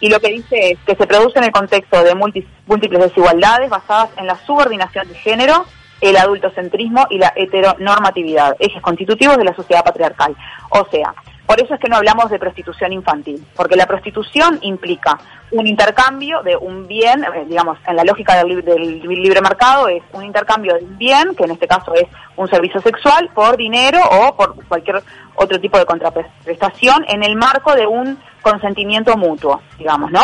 Y 0.00 0.08
lo 0.08 0.20
que 0.20 0.30
dice 0.30 0.72
es 0.72 0.78
que 0.86 0.94
se 0.94 1.06
produce 1.06 1.38
en 1.38 1.44
el 1.44 1.52
contexto 1.52 2.02
de 2.02 2.14
múltiples 2.14 3.00
desigualdades 3.00 3.68
basadas 3.68 4.10
en 4.16 4.26
la 4.26 4.36
subordinación 4.46 5.08
de 5.08 5.14
género, 5.14 5.64
el 6.00 6.16
adultocentrismo 6.16 7.06
y 7.10 7.18
la 7.18 7.32
heteronormatividad, 7.34 8.56
ejes 8.60 8.80
constitutivos 8.82 9.36
de 9.36 9.44
la 9.44 9.54
sociedad 9.54 9.84
patriarcal. 9.84 10.36
O 10.70 10.86
sea, 10.90 11.14
por 11.48 11.58
eso 11.62 11.72
es 11.72 11.80
que 11.80 11.88
no 11.88 11.96
hablamos 11.96 12.28
de 12.28 12.38
prostitución 12.38 12.92
infantil, 12.92 13.42
porque 13.56 13.74
la 13.74 13.86
prostitución 13.86 14.58
implica 14.60 15.18
un 15.50 15.66
intercambio 15.66 16.42
de 16.42 16.54
un 16.54 16.86
bien, 16.86 17.24
eh, 17.24 17.46
digamos, 17.48 17.78
en 17.86 17.96
la 17.96 18.04
lógica 18.04 18.36
del, 18.36 18.62
del, 18.62 19.00
libre 19.00 19.40
mercado 19.40 19.88
es 19.88 20.02
un 20.12 20.24
intercambio 20.24 20.74
de 20.74 20.84
un 20.84 20.98
bien, 20.98 21.34
que 21.34 21.44
en 21.44 21.52
este 21.52 21.66
caso 21.66 21.94
es 21.94 22.04
un 22.36 22.48
servicio 22.48 22.82
sexual, 22.82 23.30
por 23.32 23.56
dinero 23.56 23.98
o 24.10 24.36
por 24.36 24.62
cualquier 24.66 25.02
otro 25.36 25.58
tipo 25.58 25.78
de 25.78 25.86
contraprestación 25.86 27.06
en 27.08 27.22
el 27.22 27.34
marco 27.34 27.74
de 27.74 27.86
un 27.86 28.18
consentimiento 28.42 29.16
mutuo, 29.16 29.62
digamos, 29.78 30.10
¿no? 30.10 30.20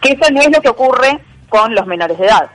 Que 0.00 0.12
eso 0.12 0.32
no 0.32 0.40
es 0.40 0.50
lo 0.50 0.62
que 0.62 0.70
ocurre 0.70 1.20
con 1.50 1.74
los 1.74 1.86
menores 1.86 2.18
de 2.18 2.24
edad 2.24 2.50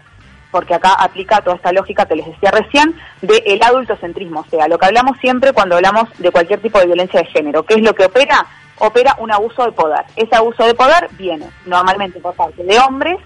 porque 0.51 0.73
acá 0.73 0.93
aplica 0.93 1.41
toda 1.41 1.55
esta 1.55 1.71
lógica 1.71 2.05
que 2.05 2.15
les 2.15 2.25
decía 2.25 2.51
recién 2.51 2.95
del 3.21 3.41
el 3.45 3.61
adultocentrismo, 3.61 4.41
o 4.41 4.49
sea, 4.49 4.67
lo 4.67 4.77
que 4.77 4.85
hablamos 4.85 5.17
siempre 5.19 5.53
cuando 5.53 5.75
hablamos 5.75 6.09
de 6.17 6.31
cualquier 6.31 6.59
tipo 6.59 6.79
de 6.79 6.87
violencia 6.87 7.19
de 7.19 7.27
género, 7.27 7.63
¿qué 7.63 7.75
es 7.75 7.81
lo 7.81 7.93
que 7.93 8.05
opera? 8.05 8.45
Opera 8.77 9.15
un 9.19 9.31
abuso 9.31 9.65
de 9.65 9.73
poder. 9.73 10.05
Ese 10.15 10.35
abuso 10.35 10.63
de 10.63 10.73
poder 10.73 11.09
viene 11.11 11.49
normalmente 11.65 12.19
por 12.19 12.33
parte 12.33 12.63
de 12.63 12.79
hombres, 12.79 13.17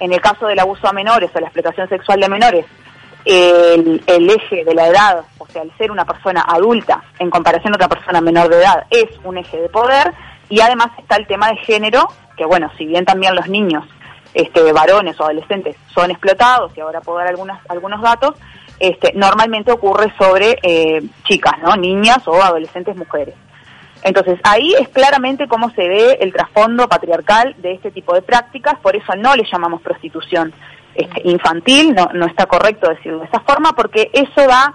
en 0.00 0.12
el 0.12 0.20
caso 0.20 0.46
del 0.46 0.58
abuso 0.58 0.88
a 0.88 0.92
menores 0.92 1.30
o 1.34 1.40
la 1.40 1.46
explotación 1.46 1.88
sexual 1.88 2.20
de 2.20 2.28
menores, 2.28 2.66
el, 3.24 4.02
el, 4.06 4.30
eje 4.30 4.64
de 4.64 4.74
la 4.74 4.86
edad, 4.86 5.24
o 5.38 5.46
sea, 5.48 5.62
el 5.62 5.76
ser 5.76 5.90
una 5.90 6.04
persona 6.04 6.44
adulta 6.46 7.02
en 7.18 7.28
comparación 7.28 7.72
a 7.72 7.76
otra 7.76 7.88
persona 7.88 8.20
menor 8.20 8.48
de 8.48 8.58
edad, 8.58 8.84
es 8.90 9.08
un 9.24 9.36
eje 9.36 9.60
de 9.60 9.68
poder, 9.68 10.12
y 10.48 10.60
además 10.60 10.88
está 10.98 11.16
el 11.16 11.26
tema 11.26 11.48
de 11.48 11.56
género, 11.56 12.08
que 12.36 12.44
bueno, 12.44 12.70
si 12.78 12.86
bien 12.86 13.04
también 13.04 13.34
los 13.34 13.48
niños 13.48 13.84
este, 14.34 14.72
varones 14.72 15.18
o 15.20 15.24
adolescentes 15.24 15.76
son 15.94 16.10
explotados, 16.10 16.72
y 16.76 16.80
ahora 16.80 17.00
puedo 17.00 17.18
dar 17.18 17.28
algunas, 17.28 17.60
algunos 17.68 18.00
datos, 18.02 18.34
este, 18.78 19.12
normalmente 19.14 19.72
ocurre 19.72 20.12
sobre 20.18 20.58
eh, 20.62 21.02
chicas, 21.24 21.54
¿no? 21.62 21.76
niñas 21.76 22.26
o 22.26 22.42
adolescentes 22.42 22.96
mujeres. 22.96 23.34
Entonces, 24.02 24.38
ahí 24.44 24.74
es 24.78 24.88
claramente 24.88 25.48
cómo 25.48 25.70
se 25.70 25.88
ve 25.88 26.18
el 26.20 26.32
trasfondo 26.32 26.88
patriarcal 26.88 27.54
de 27.58 27.72
este 27.72 27.90
tipo 27.90 28.14
de 28.14 28.22
prácticas, 28.22 28.78
por 28.80 28.94
eso 28.94 29.14
no 29.16 29.34
le 29.34 29.44
llamamos 29.50 29.80
prostitución 29.82 30.52
este, 30.94 31.22
infantil, 31.24 31.94
no, 31.94 32.10
no 32.14 32.26
está 32.26 32.46
correcto 32.46 32.88
decirlo 32.88 33.20
de 33.20 33.26
esa 33.26 33.40
forma, 33.40 33.72
porque 33.72 34.10
eso 34.12 34.46
da 34.46 34.74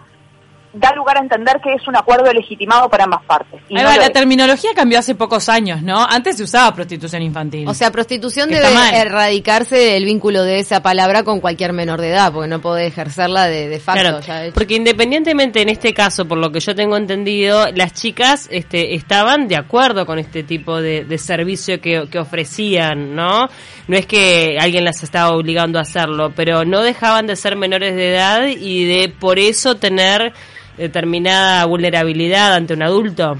da 0.74 0.94
lugar 0.96 1.18
a 1.18 1.20
entender 1.22 1.60
que 1.62 1.74
es 1.74 1.86
un 1.88 1.98
acuerdo 1.98 2.32
legitimado 2.32 2.90
para 2.90 3.04
ambas 3.04 3.24
partes. 3.26 3.62
Y 3.68 3.76
la 3.76 4.10
terminología 4.10 4.72
cambió 4.74 5.00
hace 5.00 5.16
pocos 5.16 5.50
años, 5.50 5.82
¿no? 5.82 6.06
Antes 6.06 6.38
se 6.38 6.44
usaba 6.44 6.74
prostitución 6.74 7.22
infantil. 7.22 7.68
O 7.68 7.74
sea, 7.74 7.92
prostitución 7.92 8.50
debe 8.50 8.68
erradicarse 8.94 9.76
del 9.76 10.06
vínculo 10.06 10.44
de 10.44 10.60
esa 10.60 10.82
palabra 10.82 11.24
con 11.24 11.42
cualquier 11.42 11.74
menor 11.74 12.00
de 12.00 12.10
edad, 12.10 12.32
porque 12.32 12.48
no 12.48 12.62
puede 12.62 12.88
ejercerla 12.88 13.48
de, 13.48 13.80
facto. 13.80 14.22
porque 14.54 14.76
independientemente 14.76 15.62
en 15.62 15.70
este 15.70 15.94
caso, 15.94 16.26
por 16.26 16.38
lo 16.38 16.52
que 16.52 16.60
yo 16.60 16.74
tengo 16.74 16.96
entendido, 16.96 17.68
las 17.74 17.94
chicas 17.94 18.48
este, 18.52 18.96
estaban 18.96 19.48
de 19.48 19.58
acuerdo 19.58 20.06
con 20.06 20.20
este 20.20 20.44
tipo 20.44 20.82
de, 20.82 21.18
servicio 21.18 21.80
que, 21.82 22.08
que 22.10 22.18
ofrecían, 22.18 23.14
¿no? 23.14 23.48
No 23.88 23.98
es 23.98 24.06
que 24.06 24.58
alguien 24.60 24.86
las 24.86 25.04
estaba 25.04 25.36
obligando 25.36 25.78
a 25.80 25.82
hacerlo, 25.84 26.32
pero 26.36 26.64
no 26.66 26.82
dejaban 26.82 27.28
de 27.28 27.36
ser 27.36 27.56
menores 27.56 27.96
de 27.96 28.14
edad 28.14 28.48
y 28.48 28.86
de 28.86 29.10
por 29.10 29.38
eso 29.38 29.76
tener 29.76 30.34
determinada 30.78 31.66
vulnerabilidad 31.66 32.54
ante 32.54 32.74
un 32.74 32.84
adulto. 32.84 33.38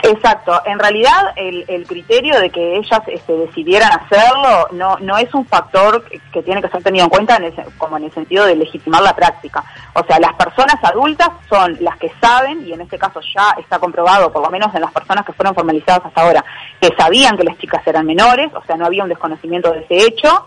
Exacto, 0.00 0.62
en 0.64 0.78
realidad 0.78 1.32
el, 1.34 1.64
el 1.66 1.84
criterio 1.84 2.38
de 2.38 2.50
que 2.50 2.76
ellas 2.76 3.00
este, 3.08 3.32
decidieran 3.32 3.90
hacerlo 3.92 4.68
no, 4.72 4.96
no 5.00 5.18
es 5.18 5.32
un 5.34 5.44
factor 5.44 6.04
que 6.32 6.42
tiene 6.42 6.62
que 6.62 6.68
ser 6.68 6.84
tenido 6.84 7.04
en 7.04 7.10
cuenta 7.10 7.36
en 7.36 7.52
como 7.76 7.96
en 7.96 8.04
el 8.04 8.12
sentido 8.12 8.46
de 8.46 8.54
legitimar 8.54 9.02
la 9.02 9.16
práctica. 9.16 9.64
O 9.94 10.04
sea, 10.04 10.20
las 10.20 10.34
personas 10.34 10.76
adultas 10.84 11.30
son 11.48 11.76
las 11.80 11.98
que 11.98 12.12
saben, 12.20 12.64
y 12.64 12.72
en 12.72 12.80
este 12.82 12.96
caso 12.96 13.20
ya 13.34 13.56
está 13.58 13.80
comprobado, 13.80 14.32
por 14.32 14.42
lo 14.42 14.50
menos 14.50 14.72
en 14.72 14.82
las 14.82 14.92
personas 14.92 15.26
que 15.26 15.32
fueron 15.32 15.54
formalizadas 15.54 16.06
hasta 16.06 16.22
ahora, 16.22 16.44
que 16.80 16.94
sabían 16.96 17.36
que 17.36 17.44
las 17.44 17.58
chicas 17.58 17.84
eran 17.84 18.06
menores, 18.06 18.52
o 18.54 18.62
sea, 18.64 18.76
no 18.76 18.86
había 18.86 19.02
un 19.02 19.08
desconocimiento 19.08 19.72
de 19.72 19.80
ese 19.80 20.06
hecho, 20.06 20.46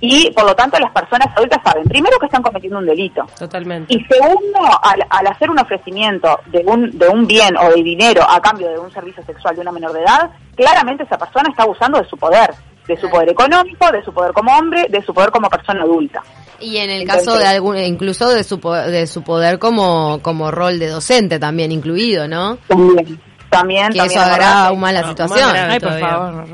y 0.00 0.30
por 0.30 0.44
lo 0.44 0.54
tanto 0.54 0.78
las 0.78 0.90
personas 0.92 1.28
adultas 1.36 1.60
saben, 1.62 1.84
primero 1.84 2.18
que 2.18 2.26
están 2.26 2.42
cometiendo 2.42 2.78
un 2.78 2.86
delito. 2.86 3.26
Totalmente. 3.38 3.94
Y 3.94 4.04
segundo, 4.04 4.58
al, 4.82 5.26
hacer 5.26 5.50
un 5.50 5.58
ofrecimiento 5.58 6.40
de 6.46 6.62
un, 6.64 6.98
de 6.98 7.08
un 7.08 7.26
bien 7.26 7.56
o 7.56 7.68
de 7.68 7.82
dinero 7.82 8.22
a 8.28 8.40
cambio 8.40 8.68
de 8.68 8.78
un 8.78 8.90
servicio 8.92 9.22
sexual 9.24 9.54
de 9.54 9.60
una 9.60 9.72
menor 9.72 9.92
de 9.92 10.00
edad, 10.00 10.30
claramente 10.56 11.04
esa 11.04 11.18
persona 11.18 11.50
está 11.50 11.64
abusando 11.64 11.98
de 11.98 12.08
su 12.08 12.16
poder, 12.16 12.50
de 12.86 12.96
su 12.96 13.10
poder 13.10 13.28
económico, 13.28 13.90
de 13.92 14.02
su 14.02 14.12
poder 14.12 14.32
como 14.32 14.56
hombre, 14.56 14.86
de 14.88 15.02
su 15.02 15.12
poder 15.12 15.30
como 15.30 15.50
persona 15.50 15.82
adulta. 15.82 16.22
Y 16.60 16.78
en 16.78 16.90
el 16.90 17.06
caso 17.06 17.36
de 17.38 17.46
algún, 17.46 17.76
incluso 17.78 18.28
de 18.30 18.44
su, 18.44 18.58
de 18.58 19.06
su 19.06 19.22
poder 19.22 19.58
como, 19.58 20.20
como 20.22 20.50
rol 20.50 20.78
de 20.78 20.88
docente 20.88 21.38
también 21.38 21.72
incluido, 21.72 22.26
¿no? 22.26 22.56
También. 22.68 23.20
También, 23.50 23.88
que 23.92 23.98
eso 23.98 24.20
agrava 24.20 24.68
aún 24.68 24.78
más 24.78 24.92
la 24.92 25.08
situación. 25.08 25.50
Ay, 25.52 25.80
por 25.80 25.98
favor. 25.98 26.44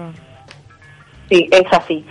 Sí, 1.29 1.47
es 1.51 1.65
así. 1.73 2.05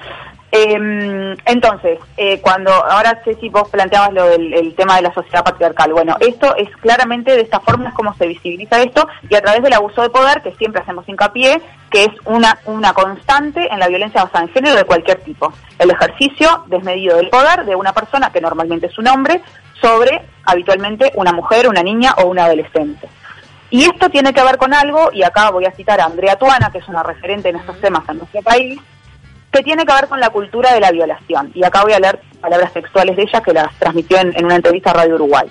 Eh, 0.57 1.35
entonces, 1.47 1.99
eh, 2.15 2.39
cuando 2.39 2.71
ahora 2.71 3.21
Ceci 3.25 3.49
vos 3.49 3.67
planteabas 3.67 4.13
lo 4.13 4.25
del 4.29 4.53
el 4.53 4.73
tema 4.73 4.95
de 4.95 5.01
la 5.01 5.13
sociedad 5.13 5.43
patriarcal, 5.43 5.91
bueno, 5.91 6.15
esto 6.21 6.55
es 6.55 6.69
claramente 6.77 7.33
de 7.33 7.41
esta 7.41 7.59
forma 7.59 7.89
es 7.89 7.93
como 7.93 8.13
se 8.13 8.25
visibiliza 8.25 8.81
esto 8.81 9.05
y 9.29 9.35
a 9.35 9.41
través 9.41 9.61
del 9.63 9.73
abuso 9.73 10.01
de 10.01 10.09
poder 10.09 10.41
que 10.41 10.55
siempre 10.55 10.81
hacemos 10.81 11.09
hincapié, 11.09 11.61
que 11.91 12.05
es 12.05 12.11
una 12.23 12.57
una 12.67 12.93
constante 12.93 13.67
en 13.69 13.79
la 13.79 13.89
violencia 13.89 14.23
basada 14.23 14.45
en 14.45 14.53
género 14.53 14.77
de 14.77 14.85
cualquier 14.85 15.19
tipo, 15.25 15.51
el 15.77 15.91
ejercicio 15.91 16.63
desmedido 16.67 17.17
del 17.17 17.29
poder 17.29 17.65
de 17.65 17.75
una 17.75 17.91
persona 17.91 18.29
que 18.29 18.39
normalmente 18.39 18.87
es 18.87 18.97
un 18.97 19.09
hombre 19.09 19.41
sobre 19.81 20.21
habitualmente 20.45 21.11
una 21.15 21.33
mujer, 21.33 21.67
una 21.67 21.83
niña 21.83 22.13
o 22.23 22.27
un 22.27 22.39
adolescente. 22.39 23.09
Y 23.71 23.83
esto 23.83 24.09
tiene 24.09 24.31
que 24.31 24.43
ver 24.43 24.57
con 24.57 24.73
algo, 24.73 25.09
y 25.11 25.23
acá 25.23 25.49
voy 25.49 25.65
a 25.65 25.71
citar 25.71 25.99
a 25.99 26.05
Andrea 26.05 26.37
Tuana, 26.37 26.69
que 26.71 26.77
es 26.77 26.87
una 26.87 27.03
referente 27.03 27.49
en 27.49 27.57
estos 27.57 27.81
temas 27.81 28.07
en 28.07 28.19
nuestro 28.19 28.41
país, 28.41 28.79
que 29.55 29.63
tiene 29.63 29.85
que 29.85 29.93
ver 29.93 30.09
con 30.09 30.19
la 30.19 30.31
cultura 30.31 30.73
de 30.73 30.81
la 30.81 30.91
violación. 30.91 31.49
Y 31.53 31.63
acá 31.63 31.83
voy 31.83 31.93
a 31.93 31.99
leer 31.99 32.19
palabras 32.41 32.73
sexuales 32.73 33.15
de 33.15 33.23
ella 33.23 33.39
que 33.41 33.53
las 33.53 33.73
transmitió 33.79 34.17
en, 34.17 34.43
una 34.43 34.57
entrevista 34.57 34.91
a 34.91 34.95
Radio 34.95 35.15
Uruguay. 35.15 35.47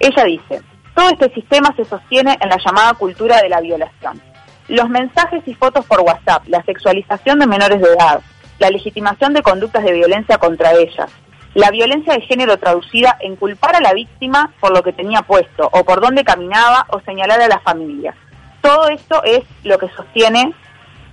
Ella 0.00 0.24
dice, 0.24 0.62
todo 0.96 1.10
este 1.10 1.32
sistema 1.32 1.72
se 1.76 1.84
sostiene 1.84 2.36
en 2.40 2.48
la 2.48 2.58
llamada 2.58 2.94
cultura 2.94 3.40
de 3.40 3.48
la 3.48 3.60
violación. 3.60 4.20
Los 4.66 4.88
mensajes 4.88 5.46
y 5.46 5.54
fotos 5.54 5.86
por 5.86 6.00
WhatsApp, 6.00 6.42
la 6.48 6.60
sexualización 6.64 7.38
de 7.38 7.46
menores 7.46 7.80
de 7.80 7.86
edad, 7.86 8.20
la 8.58 8.68
legitimación 8.68 9.32
de 9.32 9.42
conductas 9.42 9.84
de 9.84 9.92
violencia 9.92 10.38
contra 10.38 10.72
ellas, 10.72 11.08
la 11.54 11.70
violencia 11.70 12.14
de 12.14 12.22
género 12.22 12.56
traducida 12.56 13.16
en 13.20 13.36
culpar 13.36 13.76
a 13.76 13.80
la 13.80 13.92
víctima 13.92 14.52
por 14.58 14.72
lo 14.72 14.82
que 14.82 14.92
tenía 14.92 15.22
puesto 15.22 15.70
o 15.72 15.84
por 15.84 16.00
dónde 16.00 16.24
caminaba 16.24 16.86
o 16.88 16.98
señalar 17.02 17.40
a 17.40 17.48
la 17.48 17.60
familia. 17.60 18.12
Todo 18.60 18.88
esto 18.88 19.22
es 19.22 19.44
lo 19.62 19.78
que 19.78 19.88
sostiene 19.90 20.52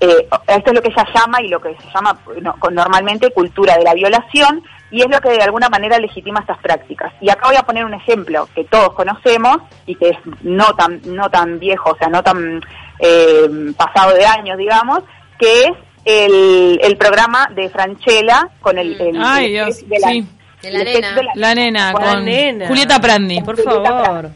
eh, 0.03 0.27
esto 0.48 0.69
es 0.69 0.74
lo 0.74 0.81
que 0.81 0.89
ella 0.89 1.07
llama 1.15 1.41
y 1.41 1.48
lo 1.48 1.62
que 1.62 1.75
se 1.75 1.89
llama 1.93 2.19
normalmente 2.72 3.31
cultura 3.31 3.77
de 3.77 3.83
la 3.83 3.93
violación 3.93 4.62
y 4.91 5.01
es 5.01 5.07
lo 5.10 5.22
que 5.22 5.29
de 5.29 5.41
alguna 5.41 5.69
manera 5.69 5.98
legitima 5.98 6.41
estas 6.41 6.57
prácticas. 6.60 7.13
Y 7.22 7.29
acá 7.29 7.48
voy 7.48 7.55
a 7.55 7.63
poner 7.63 7.86
un 7.86 7.93
ejemplo 7.93 8.48
que 8.53 8.65
todos 8.65 8.93
conocemos 8.93 9.57
y 9.86 9.95
que 9.95 10.10
es 10.10 10.17
no 10.41 10.75
tan 10.75 11.01
no 11.05 11.29
tan 11.29 11.57
viejo, 11.57 11.91
o 11.91 11.98
sea, 11.98 12.10
no 12.10 12.22
tan 12.22 12.62
eh, 13.00 13.50
pasado 13.77 14.13
de 14.13 14.25
años, 14.25 14.57
digamos, 14.57 15.03
que 15.39 15.63
es 15.63 15.72
el, 16.05 16.79
el 16.83 16.98
programa 16.98 17.50
de 17.55 17.69
Franchella 17.69 18.50
con 18.62 18.77
el, 18.77 18.98
de 18.98 19.13
la, 19.13 20.83
nena, 20.83 21.15
la 21.36 21.55
nena, 21.55 21.93
con, 21.93 22.67
Julieta 22.67 23.00
Prandi, 23.00 23.41
por 23.41 23.62
favor. 23.62 24.31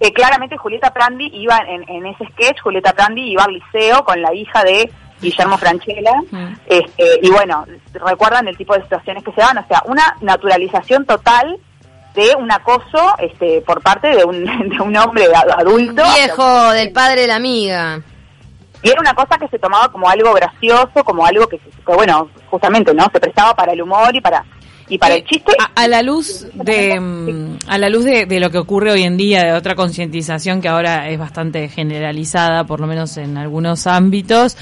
Eh, 0.00 0.12
claramente 0.14 0.56
Julieta 0.56 0.92
Prandi 0.92 1.30
iba 1.34 1.58
en, 1.58 1.86
en, 1.86 2.06
ese 2.06 2.24
sketch, 2.32 2.60
Julieta 2.62 2.94
Prandi 2.94 3.32
iba 3.32 3.44
al 3.44 3.52
liceo 3.52 4.02
con 4.02 4.20
la 4.22 4.34
hija 4.34 4.64
de 4.64 4.90
Guillermo 5.20 5.58
Franchella, 5.58 6.14
mm. 6.30 6.54
este, 6.66 7.20
y 7.22 7.30
bueno, 7.30 7.66
recuerdan 7.92 8.48
el 8.48 8.56
tipo 8.56 8.74
de 8.74 8.82
situaciones 8.82 9.22
que 9.22 9.32
se 9.32 9.42
dan, 9.42 9.58
o 9.58 9.66
sea, 9.68 9.82
una 9.84 10.16
naturalización 10.22 11.04
total 11.04 11.58
de 12.14 12.34
un 12.34 12.50
acoso 12.50 13.14
este, 13.18 13.60
por 13.60 13.82
parte 13.82 14.08
de 14.08 14.24
un, 14.24 14.44
de 14.70 14.80
un 14.80 14.96
hombre 14.96 15.26
adulto. 15.34 16.02
Viejo, 16.14 16.70
del 16.70 16.92
padre 16.92 17.22
de 17.22 17.26
la 17.26 17.36
amiga. 17.36 18.00
Y 18.82 18.88
era 18.88 19.00
una 19.00 19.12
cosa 19.12 19.36
que 19.36 19.48
se 19.48 19.58
tomaba 19.58 19.92
como 19.92 20.08
algo 20.08 20.32
gracioso, 20.32 21.04
como 21.04 21.26
algo 21.26 21.46
que, 21.46 21.58
que 21.58 21.94
bueno, 21.94 22.30
justamente, 22.48 22.94
¿no? 22.94 23.04
Se 23.12 23.20
prestaba 23.20 23.54
para 23.54 23.72
el 23.72 23.82
humor 23.82 24.16
y 24.16 24.22
para 24.22 24.42
y 24.90 24.98
para 24.98 25.14
el 25.14 25.24
chiste 25.24 25.52
a, 25.74 25.88
la 25.88 26.02
luz 26.02 26.46
de 26.52 26.98
mm, 26.98 27.58
a 27.68 27.78
la 27.78 27.88
luz 27.88 28.04
de, 28.04 28.40
lo 28.40 28.50
que 28.50 28.58
ocurre 28.58 28.92
hoy 28.92 29.04
en 29.04 29.16
día 29.16 29.44
de 29.44 29.52
otra 29.52 29.74
concientización 29.74 30.60
que 30.60 30.68
ahora 30.68 31.08
es 31.08 31.18
bastante 31.18 31.68
generalizada 31.68 32.64
por 32.64 32.80
lo 32.80 32.86
menos 32.86 33.16
en 33.16 33.38
algunos 33.38 33.86
ámbitos 33.86 34.56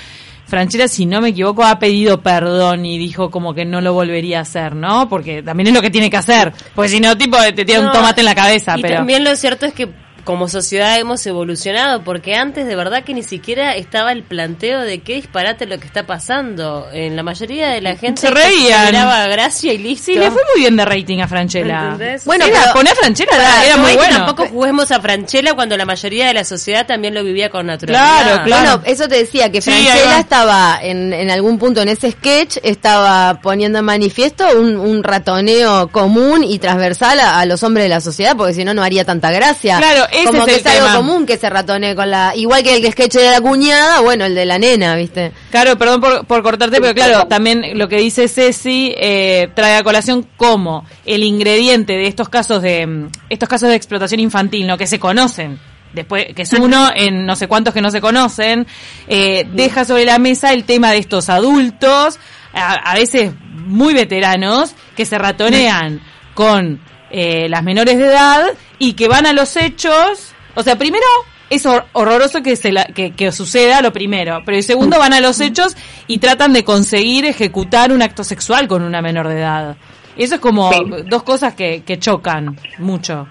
Franchella, 0.49 0.89
si 0.89 1.05
no 1.05 1.21
me 1.21 1.29
equivoco, 1.29 1.63
ha 1.63 1.79
pedido 1.79 2.23
perdón 2.23 2.87
y 2.87 2.97
dijo 2.97 3.31
como 3.31 3.53
que 3.53 3.67
no 3.67 3.83
lo 3.83 3.93
volvería 3.93 4.39
a 4.39 4.43
hacer, 4.43 4.75
¿no? 4.75 5.07
Porque 5.07 5.43
también 5.43 5.67
es 5.67 5.75
lo 5.75 5.83
que 5.83 5.91
tiene 5.91 6.09
que 6.09 6.17
hacer. 6.17 6.55
Porque 6.75 6.89
si 6.89 7.01
no, 7.01 7.19
tipo, 7.19 7.37
te 7.55 7.67
tiene 7.67 7.85
un 7.85 7.93
tomate 7.93 8.23
en 8.23 8.25
la 8.25 8.35
cabeza. 8.35 8.79
Y 8.79 8.81
pero... 8.81 8.95
también 8.95 9.25
lo 9.25 9.37
cierto 9.37 9.67
es 9.67 9.75
que 9.75 9.91
como 10.25 10.49
sociedad 10.49 10.99
hemos 10.99 11.25
evolucionado, 11.27 12.03
porque 12.05 12.35
antes 12.35 12.67
de 12.67 12.77
verdad 12.77 13.05
que 13.05 13.15
ni 13.15 13.23
siquiera 13.23 13.75
estaba 13.75 14.13
el 14.13 14.23
planteo 14.23 14.81
de 14.81 15.01
qué 15.01 15.15
disparate 15.15 15.67
lo 15.67 15.79
que 15.79 15.87
está 15.87 16.07
pasando. 16.07 16.89
En 16.93 17.17
la 17.17 17.23
mayoría 17.23 17.71
de 17.71 17.81
la 17.81 17.97
gente 17.97 18.21
se 18.21 18.31
reían. 18.31 18.93
gracia 19.31 19.73
y 19.73 19.79
listo. 19.79 20.07
Sí, 20.07 20.15
le 20.15 20.31
fue 20.31 20.43
muy 20.53 20.63
bien 20.63 20.77
de 20.77 20.85
rating 20.85 21.21
a 21.21 21.29
Franchella. 21.29 21.97
Bueno, 22.25 22.47
pero 22.47 22.73
poner 22.73 22.93
a 22.93 22.97
Franchella 22.97 23.65
era, 23.65 23.77
muy 23.77 23.95
bueno. 23.95 24.17
Tampoco 24.17 24.47
juguemos 24.49 24.91
a 24.91 25.01
Franchella 25.01 25.55
cuando 25.55 25.77
la 25.77 25.85
mayoría 25.85 26.27
de 26.27 26.35
la 26.35 26.45
sociedad 26.45 26.87
también 26.87 27.15
lo 27.15 27.25
vivía 27.25 27.51
con 27.51 27.67
naturalidad. 27.67 28.23
Claro, 28.23 28.45
claro. 28.45 28.63
Bueno, 28.63 28.83
eso 28.87 29.09
te 29.09 29.17
decía, 29.17 29.51
que 29.51 29.63
Franchella 29.63 30.19
estaba 30.19 30.79
en, 30.83 31.13
en 31.13 31.31
algún 31.31 31.59
punto 31.59 31.81
en 31.81 31.89
ese 31.89 32.11
sketch, 32.11 32.59
estaba 32.63 33.41
poniendo 33.43 33.79
en 33.79 33.85
manifiesto 33.85 34.47
un, 34.59 35.03
ratoneo 35.03 35.89
común 35.89 36.43
y 36.45 36.59
transversal 36.59 37.21
a, 37.21 37.41
a, 37.41 37.47
los 37.47 37.63
hombres 37.63 37.85
de 37.85 37.89
la 37.89 38.01
sociedad, 38.01 38.37
porque 38.37 38.53
si 38.53 38.65
no, 38.65 38.75
no 38.75 38.83
haría 38.83 39.05
tanta 39.05 39.31
gracia. 39.31 39.79
Claro, 39.79 40.07
como 40.25 40.45
que 40.45 40.57
es 40.57 40.67
algo 40.67 40.97
común 40.97 41.27
que 41.27 41.37
se 41.37 41.49
ratone 41.51 41.95
con 41.95 42.11
la. 42.11 42.35
Igual 42.35 42.63
que 42.63 42.77
el 42.77 42.93
sketch 42.93 43.15
de 43.15 43.31
la 43.31 43.41
cuñada, 43.41 44.01
bueno, 44.01 44.25
el 44.25 44.35
de 44.35 44.45
la 44.45 44.59
nena, 44.59 44.97
¿viste? 44.97 45.33
Claro, 45.51 45.77
perdón 45.77 46.01
por, 46.01 46.27
por 46.27 46.43
cortarte, 46.43 46.81
pero 46.81 46.95
claro, 46.95 47.27
también 47.27 47.79
lo 47.79 47.89
que 47.89 47.97
dice 47.97 48.29
Ceci 48.29 48.95
eh, 48.97 49.49
trae 49.55 49.77
a 49.77 49.83
colación 49.83 50.27
como 50.37 50.85
el 51.07 51.23
ingrediente 51.23 51.95
de 51.95 52.07
estos 52.07 52.29
casos 52.29 52.63
de 52.63 52.87
mm, 52.87 53.11
estos 53.29 53.49
casos 53.49 53.69
de 53.69 53.77
explotación 53.77 54.21
infantil, 54.21 54.67
¿no? 54.67 54.77
Que 54.77 54.87
se 54.87 54.99
conocen 54.99 55.59
después 55.93 56.27
que 56.35 56.43
es 56.43 56.53
uno 56.53 56.91
en 56.95 57.27
no 57.27 57.37
sé 57.37 57.49
cuántos 57.49 57.75
que 57.75 57.81
no 57.81 57.91
se 57.91 58.01
conocen, 58.01 58.67
eh, 59.07 59.47
deja 59.53 59.85
sobre 59.85 60.05
la 60.05 60.19
mesa 60.19 60.53
el 60.53 60.65
tema 60.65 60.93
de 60.93 60.99
estos 60.99 61.29
adultos, 61.29 62.19
a, 62.53 62.95
veces 62.95 63.33
muy 63.53 63.95
veteranos, 63.95 64.75
que 64.97 65.05
se 65.05 65.19
ratonean 65.19 66.01
con 66.35 66.81
eh, 67.11 67.49
las 67.49 67.63
menores 67.63 67.99
de 67.99 68.07
edad 68.07 68.53
y 68.79 68.95
que 68.95 69.09
van 69.09 69.27
a 69.27 69.33
los 69.33 69.57
hechos. 69.57 70.33
O 70.55 70.63
sea, 70.63 70.77
primero 70.77 71.07
es 71.51 71.67
horroroso 71.67 72.43
que, 72.43 72.57
se 72.57 72.73
que, 73.17 73.33
suceda 73.33 73.81
lo 73.81 73.93
primero, 73.93 74.43
pero 74.45 74.57
el 74.57 74.63
segundo 74.63 74.99
van 74.99 75.15
a 75.15 75.21
los 75.21 75.41
hechos 75.41 75.77
y 76.07 76.19
tratan 76.19 76.53
de 76.53 76.65
conseguir 76.65 77.25
ejecutar 77.25 77.93
un 77.93 78.03
acto 78.03 78.25
sexual 78.25 78.69
con 78.69 78.83
una 78.83 79.01
menor 79.01 79.29
de 79.29 79.39
edad. 79.39 79.77
Eso 80.17 80.35
es 80.35 80.41
como 80.41 80.71
dos 81.07 81.23
cosas 81.23 81.55
que, 81.55 81.83
chocan 81.99 82.59
mucho. 82.79 83.27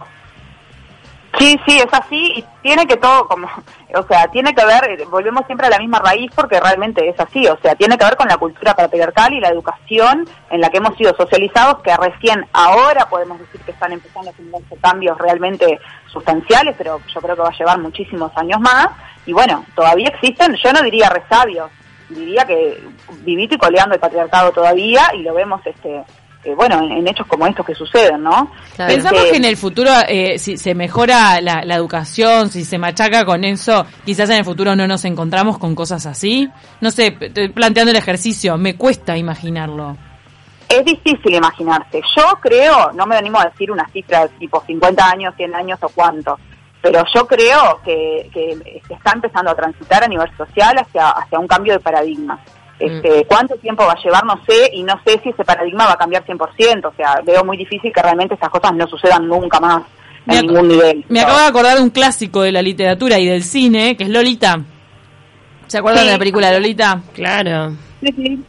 Sí, 1.37 1.55
sí, 1.67 1.77
es 1.77 1.87
así 1.91 2.33
y 2.37 2.45
tiene 2.63 2.87
que 2.87 2.97
todo 2.97 3.27
como 3.27 3.47
o 3.95 4.03
sea, 4.03 4.27
tiene 4.27 4.53
que 4.53 4.65
ver, 4.65 5.05
volvemos 5.05 5.45
siempre 5.45 5.67
a 5.67 5.69
la 5.69 5.79
misma 5.79 5.99
raíz 5.99 6.29
porque 6.35 6.59
realmente 6.59 7.07
es 7.07 7.19
así, 7.19 7.47
o 7.47 7.57
sea, 7.61 7.75
tiene 7.75 7.97
que 7.97 8.03
ver 8.03 8.17
con 8.17 8.27
la 8.27 8.37
cultura 8.37 8.75
patriarcal 8.75 9.33
y 9.33 9.39
la 9.39 9.49
educación 9.49 10.27
en 10.49 10.61
la 10.61 10.69
que 10.69 10.77
hemos 10.77 10.97
sido 10.97 11.15
socializados, 11.15 11.81
que 11.81 11.95
recién 11.95 12.45
ahora 12.51 13.07
podemos 13.09 13.39
decir 13.39 13.61
que 13.61 13.71
están 13.71 13.93
empezando 13.93 14.29
a 14.29 14.33
generarse 14.33 14.75
cambios 14.81 15.17
realmente 15.17 15.79
sustanciales, 16.07 16.75
pero 16.77 16.99
yo 17.13 17.21
creo 17.21 17.35
que 17.35 17.41
va 17.41 17.49
a 17.49 17.57
llevar 17.57 17.79
muchísimos 17.79 18.31
años 18.35 18.59
más, 18.59 18.89
y 19.25 19.33
bueno, 19.33 19.65
todavía 19.75 20.09
existen, 20.09 20.55
yo 20.55 20.73
no 20.73 20.81
diría 20.81 21.09
resabios, 21.09 21.71
diría 22.09 22.45
que 22.45 22.83
vivito 23.21 23.55
y 23.55 23.57
coleando 23.57 23.95
el 23.95 24.01
patriarcado 24.01 24.51
todavía, 24.51 25.11
y 25.13 25.23
lo 25.23 25.33
vemos 25.33 25.61
este 25.65 26.03
eh, 26.47 26.55
bueno, 26.55 26.79
en, 26.79 27.05
hechos 27.05 27.27
como 27.27 27.45
estos 27.45 27.65
que 27.65 27.75
suceden, 27.75 28.23
¿no? 28.23 28.49
Pensamos 28.77 29.21
que 29.25 29.35
en 29.35 29.43
el 29.43 29.57
futuro, 29.57 29.91
eh, 30.07 30.39
si 30.39 30.55
se 30.55 30.73
mejora 30.73 31.41
la, 31.41 31.75
educación, 31.75 32.49
si 32.49 32.63
se 32.63 32.77
machaca 32.77 33.25
con 33.25 33.43
eso, 33.43 33.85
quizás 34.05 34.29
en 34.29 34.37
el 34.37 34.45
futuro 34.45 34.73
no 34.73 34.87
nos 34.87 35.03
encontramos 35.03 35.57
con 35.57 35.75
cosas 35.75 36.05
así. 36.05 36.49
No 36.79 36.89
sé, 36.89 37.17
estoy 37.19 37.49
planteando 37.49 37.91
el 37.91 37.97
ejercicio, 37.97 38.57
me 38.57 38.77
cuesta 38.77 39.17
imaginarlo. 39.17 39.97
Es 40.69 40.85
difícil 40.85 41.35
imaginarse. 41.35 42.01
Yo 42.15 42.39
creo, 42.39 42.93
no 42.93 43.05
me 43.05 43.17
animo 43.17 43.41
a 43.41 43.45
decir 43.45 43.69
una 43.69 43.85
cifra 43.89 44.29
tipo 44.39 44.63
50 44.65 45.05
años, 45.05 45.33
100 45.35 45.53
años 45.53 45.79
o 45.81 45.89
cuánto, 45.89 46.39
pero 46.81 47.03
yo 47.13 47.27
creo 47.27 47.81
que, 47.83 48.29
que 48.33 48.81
se 48.87 48.93
está 48.93 49.11
empezando 49.11 49.51
a 49.51 49.55
transitar 49.55 50.05
a 50.05 50.07
nivel 50.07 50.29
social 50.37 50.77
hacia, 50.77 51.09
hacia 51.09 51.39
un 51.39 51.47
cambio 51.47 51.73
de 51.73 51.79
paradigma. 51.81 52.39
Este, 52.79 53.21
mm. 53.21 53.27
¿Cuánto 53.27 53.55
tiempo 53.55 53.85
va 53.85 53.93
a 53.93 54.03
llevar? 54.03 54.23
No 54.25 54.39
sé, 54.47 54.69
y 54.73 54.83
no 54.83 54.93
sé 55.05 55.19
si 55.23 55.29
ese 55.29 55.43
paradigma 55.43 55.85
va 55.85 55.93
a 55.93 55.97
cambiar 55.97 56.25
100%. 56.25 56.85
O 56.85 56.93
sea, 56.95 57.21
veo 57.25 57.43
muy 57.43 57.57
difícil 57.57 57.91
que 57.91 58.01
realmente 58.01 58.35
esas 58.35 58.49
cosas 58.49 58.73
no 58.73 58.87
sucedan 58.87 59.27
nunca 59.27 59.59
más 59.59 59.83
en 60.27 60.45
ningún 60.45 60.67
nivel. 60.67 61.05
Me 61.09 61.21
acabo 61.21 61.39
de 61.39 61.45
acordar 61.45 61.77
de 61.77 61.83
un 61.83 61.89
clásico 61.89 62.41
de 62.41 62.51
la 62.51 62.61
literatura 62.61 63.17
y 63.19 63.25
del 63.25 63.43
cine, 63.43 63.97
que 63.97 64.03
es 64.03 64.09
Lolita. 64.09 64.61
¿Se 65.67 65.77
acuerdan 65.77 66.05
de 66.05 66.11
la 66.13 66.19
película 66.19 66.51
Lolita? 66.51 67.01
Claro. 67.13 67.73
Sí, 68.01 68.13
sí, 68.15 68.43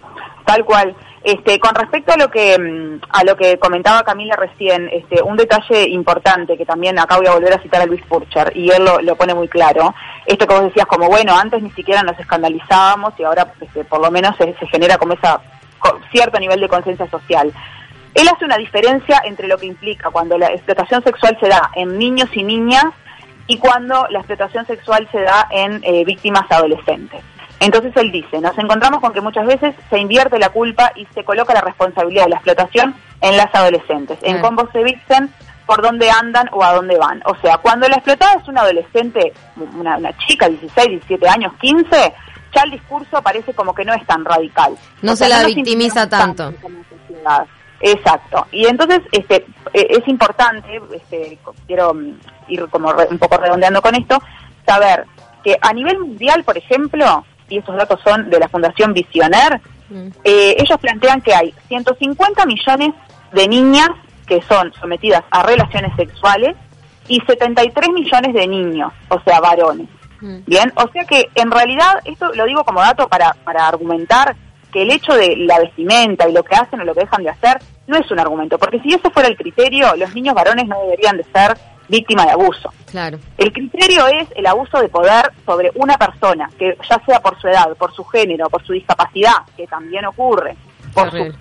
tal 0.44 0.64
cual. 0.64 0.94
Este, 1.24 1.58
con 1.58 1.74
respecto 1.74 2.12
a 2.12 2.16
lo 2.16 2.30
que 2.30 2.56
mm, 2.58 3.00
a 3.10 3.24
lo 3.24 3.36
que 3.36 3.58
comentaba 3.58 4.04
Camila 4.04 4.36
recién, 4.36 4.88
este, 4.92 5.20
un 5.22 5.36
detalle 5.36 5.88
importante 5.88 6.56
que 6.56 6.64
también 6.64 6.98
acá 6.98 7.16
voy 7.16 7.26
a 7.26 7.32
volver 7.32 7.52
a 7.52 7.62
citar 7.62 7.82
a 7.82 7.86
Luis 7.86 8.02
Purcher 8.06 8.52
y 8.54 8.70
él 8.70 8.84
lo, 9.02 9.16
pone 9.16 9.34
muy 9.34 9.48
claro. 9.48 9.94
Esto 10.26 10.46
que 10.46 10.54
vos 10.54 10.64
decías 10.64 10.86
como 10.86 11.08
bueno, 11.08 11.36
antes 11.36 11.62
ni 11.62 11.70
siquiera 11.72 12.02
nos 12.02 12.18
escandalizábamos 12.18 13.14
y 13.18 13.24
ahora 13.24 13.52
este, 13.60 13.84
por 13.84 14.00
lo 14.00 14.10
menos 14.10 14.36
se, 14.36 14.54
genera 14.66 14.96
como 14.96 15.14
esa 15.14 15.40
cierto 16.12 16.38
nivel 16.38 16.60
de 16.60 16.68
conciencia 16.68 17.08
social. 17.08 17.52
Él 18.14 18.28
hace 18.28 18.44
una 18.44 18.56
diferencia 18.56 19.20
entre 19.24 19.48
lo 19.48 19.58
que 19.58 19.66
implica 19.66 20.10
cuando 20.10 20.38
la 20.38 20.48
explotación 20.48 21.02
sexual 21.02 21.36
se 21.40 21.48
da 21.48 21.70
en 21.74 21.98
niños 21.98 22.28
y 22.34 22.42
niñas 22.42 22.86
y 23.46 23.58
cuando 23.58 24.06
la 24.10 24.18
explotación 24.18 24.66
sexual 24.66 25.08
se 25.10 25.20
da 25.22 25.48
en 25.50 25.80
eh, 25.82 26.04
víctimas 26.04 26.44
adolescentes. 26.50 27.22
Entonces 27.60 27.92
él 27.96 28.12
dice, 28.12 28.40
nos 28.40 28.56
encontramos 28.56 29.00
con 29.00 29.12
que 29.12 29.20
muchas 29.20 29.46
veces 29.46 29.74
se 29.90 29.98
invierte 29.98 30.38
la 30.38 30.50
culpa 30.50 30.92
y 30.94 31.06
se 31.06 31.24
coloca 31.24 31.54
la 31.54 31.60
responsabilidad 31.60 32.24
de 32.24 32.30
la 32.30 32.36
explotación 32.36 32.94
en 33.20 33.36
las 33.36 33.52
adolescentes, 33.52 34.18
en 34.22 34.40
cómo 34.40 34.68
se 34.72 34.84
visten, 34.84 35.30
por 35.66 35.82
dónde 35.82 36.10
andan 36.10 36.48
o 36.52 36.64
a 36.64 36.72
dónde 36.72 36.96
van. 36.96 37.20
O 37.26 37.36
sea, 37.42 37.58
cuando 37.58 37.88
la 37.88 37.96
explotada 37.96 38.40
es 38.40 38.48
una 38.48 38.62
adolescente, 38.62 39.32
una, 39.56 39.98
chica, 40.26 40.48
16, 40.48 40.88
17 40.88 41.28
años, 41.28 41.52
15, 41.60 42.14
ya 42.54 42.62
el 42.62 42.70
discurso 42.70 43.20
parece 43.22 43.52
como 43.52 43.74
que 43.74 43.84
no 43.84 43.92
es 43.92 44.06
tan 44.06 44.24
radical. 44.24 44.76
No 45.02 45.14
se 45.14 45.28
la 45.28 45.44
victimiza 45.44 46.08
tanto. 46.08 46.54
Exacto. 47.80 48.46
Y 48.50 48.66
entonces 48.66 49.00
este 49.12 49.46
e, 49.72 49.86
es 49.90 50.08
importante, 50.08 50.80
este, 50.94 51.38
quiero 51.66 51.92
ir 52.48 52.66
como 52.70 52.92
un 53.10 53.18
poco 53.18 53.36
redondeando 53.36 53.82
con 53.82 53.94
esto, 53.94 54.20
saber 54.66 55.04
que 55.44 55.56
a 55.60 55.72
nivel 55.72 55.98
mundial, 55.98 56.44
por 56.44 56.56
ejemplo, 56.58 57.24
y 57.48 57.58
estos 57.58 57.76
datos 57.76 58.00
son 58.04 58.30
de 58.30 58.38
la 58.38 58.48
Fundación 58.48 58.92
Visioner, 58.92 59.60
mm. 59.90 60.08
eh, 60.24 60.56
ellos 60.58 60.78
plantean 60.80 61.20
que 61.20 61.34
hay 61.34 61.54
150 61.68 62.46
millones 62.46 62.94
de 63.32 63.48
niñas 63.48 63.90
que 64.26 64.42
son 64.42 64.72
sometidas 64.74 65.24
a 65.30 65.42
relaciones 65.42 65.94
sexuales 65.96 66.54
y 67.08 67.20
73 67.20 67.88
millones 67.90 68.34
de 68.34 68.46
niños, 68.46 68.92
o 69.08 69.20
sea, 69.22 69.40
varones. 69.40 69.88
Mm. 70.20 70.38
Bien, 70.46 70.72
o 70.76 70.88
sea 70.92 71.04
que 71.04 71.28
en 71.34 71.50
realidad, 71.50 72.00
esto 72.04 72.32
lo 72.34 72.44
digo 72.44 72.64
como 72.64 72.80
dato 72.80 73.08
para, 73.08 73.34
para 73.44 73.66
argumentar 73.66 74.36
que 74.72 74.82
el 74.82 74.90
hecho 74.90 75.14
de 75.14 75.36
la 75.36 75.58
vestimenta 75.58 76.28
y 76.28 76.32
lo 76.32 76.42
que 76.42 76.54
hacen 76.54 76.80
o 76.80 76.84
lo 76.84 76.94
que 76.94 77.00
dejan 77.00 77.22
de 77.22 77.30
hacer 77.30 77.58
no 77.86 77.96
es 77.96 78.10
un 78.10 78.20
argumento, 78.20 78.58
porque 78.58 78.80
si 78.80 78.92
ese 78.92 79.10
fuera 79.10 79.28
el 79.28 79.36
criterio, 79.36 79.96
los 79.96 80.14
niños 80.14 80.34
varones 80.34 80.68
no 80.68 80.78
deberían 80.82 81.16
de 81.16 81.24
ser 81.24 81.56
víctima 81.88 82.24
de 82.24 82.32
abuso. 82.32 82.72
Claro. 82.90 83.18
El 83.36 83.52
criterio 83.52 84.06
es 84.06 84.28
el 84.34 84.46
abuso 84.46 84.80
de 84.80 84.88
poder 84.88 85.32
sobre 85.44 85.70
una 85.74 85.96
persona, 85.96 86.50
que 86.58 86.76
ya 86.88 87.00
sea 87.04 87.20
por 87.20 87.38
su 87.40 87.48
edad, 87.48 87.74
por 87.76 87.94
su 87.94 88.04
género, 88.04 88.48
por 88.48 88.64
su 88.64 88.72
discapacidad, 88.72 89.36
que 89.56 89.66
también 89.66 90.04
ocurre, 90.06 90.56
por 90.94 91.10
su 91.10 91.32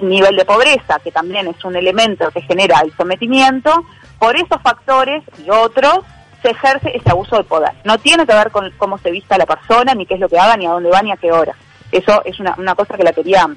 nivel 0.00 0.36
de, 0.36 0.44
pobreza, 0.44 0.98
que 1.02 1.10
también 1.10 1.46
es 1.48 1.64
un 1.64 1.76
elemento 1.76 2.30
que 2.30 2.42
genera 2.42 2.80
el 2.80 2.92
sometimiento, 2.96 3.84
por 4.18 4.36
esos 4.36 4.60
factores 4.62 5.22
y 5.44 5.50
otros 5.50 6.00
se 6.42 6.50
ejerce 6.50 6.92
ese 6.94 7.10
abuso 7.10 7.36
de 7.36 7.44
poder. 7.44 7.72
No 7.84 7.98
tiene 7.98 8.26
que 8.26 8.34
ver 8.34 8.50
con 8.50 8.70
cómo 8.76 8.98
se 8.98 9.10
vista 9.10 9.38
la 9.38 9.46
persona, 9.46 9.94
ni 9.94 10.04
qué 10.04 10.14
es 10.14 10.20
lo 10.20 10.28
que 10.28 10.38
haga, 10.38 10.56
ni 10.56 10.66
a 10.66 10.70
dónde 10.70 10.90
va, 10.90 11.00
ni 11.00 11.10
a 11.10 11.16
qué 11.16 11.32
hora. 11.32 11.54
Eso 11.90 12.22
es 12.24 12.38
una, 12.38 12.54
una 12.58 12.74
cosa 12.74 12.96
que 12.96 13.04
la 13.04 13.12
quería 13.12 13.48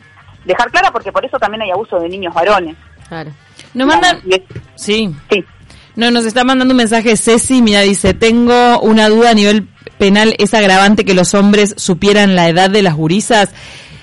dejar 0.46 0.72
clara 0.72 0.92
porque 0.92 1.12
por 1.12 1.26
eso 1.26 1.38
también 1.38 1.64
hay 1.64 1.72
abuso 1.72 2.00
de 2.00 2.08
niños 2.08 2.34
varones. 2.34 2.76
Claro. 3.08 3.32
No 3.74 3.86
mandan... 3.86 4.22
Sí. 4.76 5.14
Sí. 5.30 5.46
No, 5.98 6.12
nos 6.12 6.28
está 6.28 6.44
mandando 6.44 6.74
un 6.74 6.78
mensaje 6.78 7.18
Ceci, 7.18 7.64
mira, 7.64 7.82
dice, 7.82 8.14
tengo 8.14 8.80
una 8.82 9.10
duda 9.10 9.32
a 9.32 9.34
nivel 9.34 9.68
penal, 9.98 10.36
¿es 10.38 10.54
agravante 10.54 11.04
que 11.04 11.16
los 11.16 11.34
hombres 11.34 11.74
supieran 11.76 12.36
la 12.36 12.48
edad 12.48 12.70
de 12.70 12.84
las 12.84 12.94
gurisas? 12.94 13.50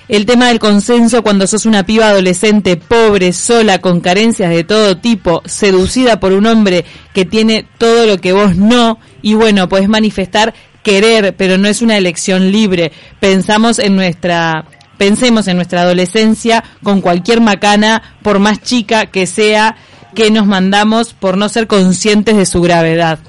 El 0.09 0.25
tema 0.25 0.49
del 0.49 0.59
consenso 0.59 1.23
cuando 1.23 1.47
sos 1.47 1.65
una 1.65 1.85
piba 1.85 2.09
adolescente, 2.09 2.75
pobre, 2.75 3.31
sola, 3.31 3.79
con 3.79 4.01
carencias 4.01 4.49
de 4.49 4.65
todo 4.65 4.97
tipo, 4.97 5.41
seducida 5.45 6.19
por 6.19 6.33
un 6.33 6.47
hombre 6.47 6.83
que 7.13 7.23
tiene 7.23 7.65
todo 7.77 8.05
lo 8.05 8.17
que 8.17 8.33
vos 8.33 8.57
no, 8.57 8.99
y 9.21 9.35
bueno, 9.35 9.69
podés 9.69 9.87
manifestar 9.87 10.53
querer, 10.83 11.33
pero 11.37 11.57
no 11.57 11.69
es 11.69 11.81
una 11.81 11.95
elección 11.95 12.51
libre. 12.51 12.91
Pensamos 13.21 13.79
en 13.79 13.95
nuestra 13.95 14.65
pensemos 14.97 15.47
en 15.47 15.55
nuestra 15.55 15.81
adolescencia 15.81 16.63
con 16.83 16.99
cualquier 16.99 17.39
macana, 17.39 18.17
por 18.21 18.39
más 18.39 18.61
chica 18.61 19.05
que 19.05 19.27
sea, 19.27 19.77
que 20.15 20.31
nos 20.31 20.47
mandamos 20.47 21.13
por 21.13 21.37
no 21.37 21.47
ser 21.49 21.67
conscientes 21.67 22.35
de 22.35 22.45
su 22.47 22.61
gravedad. 22.61 23.19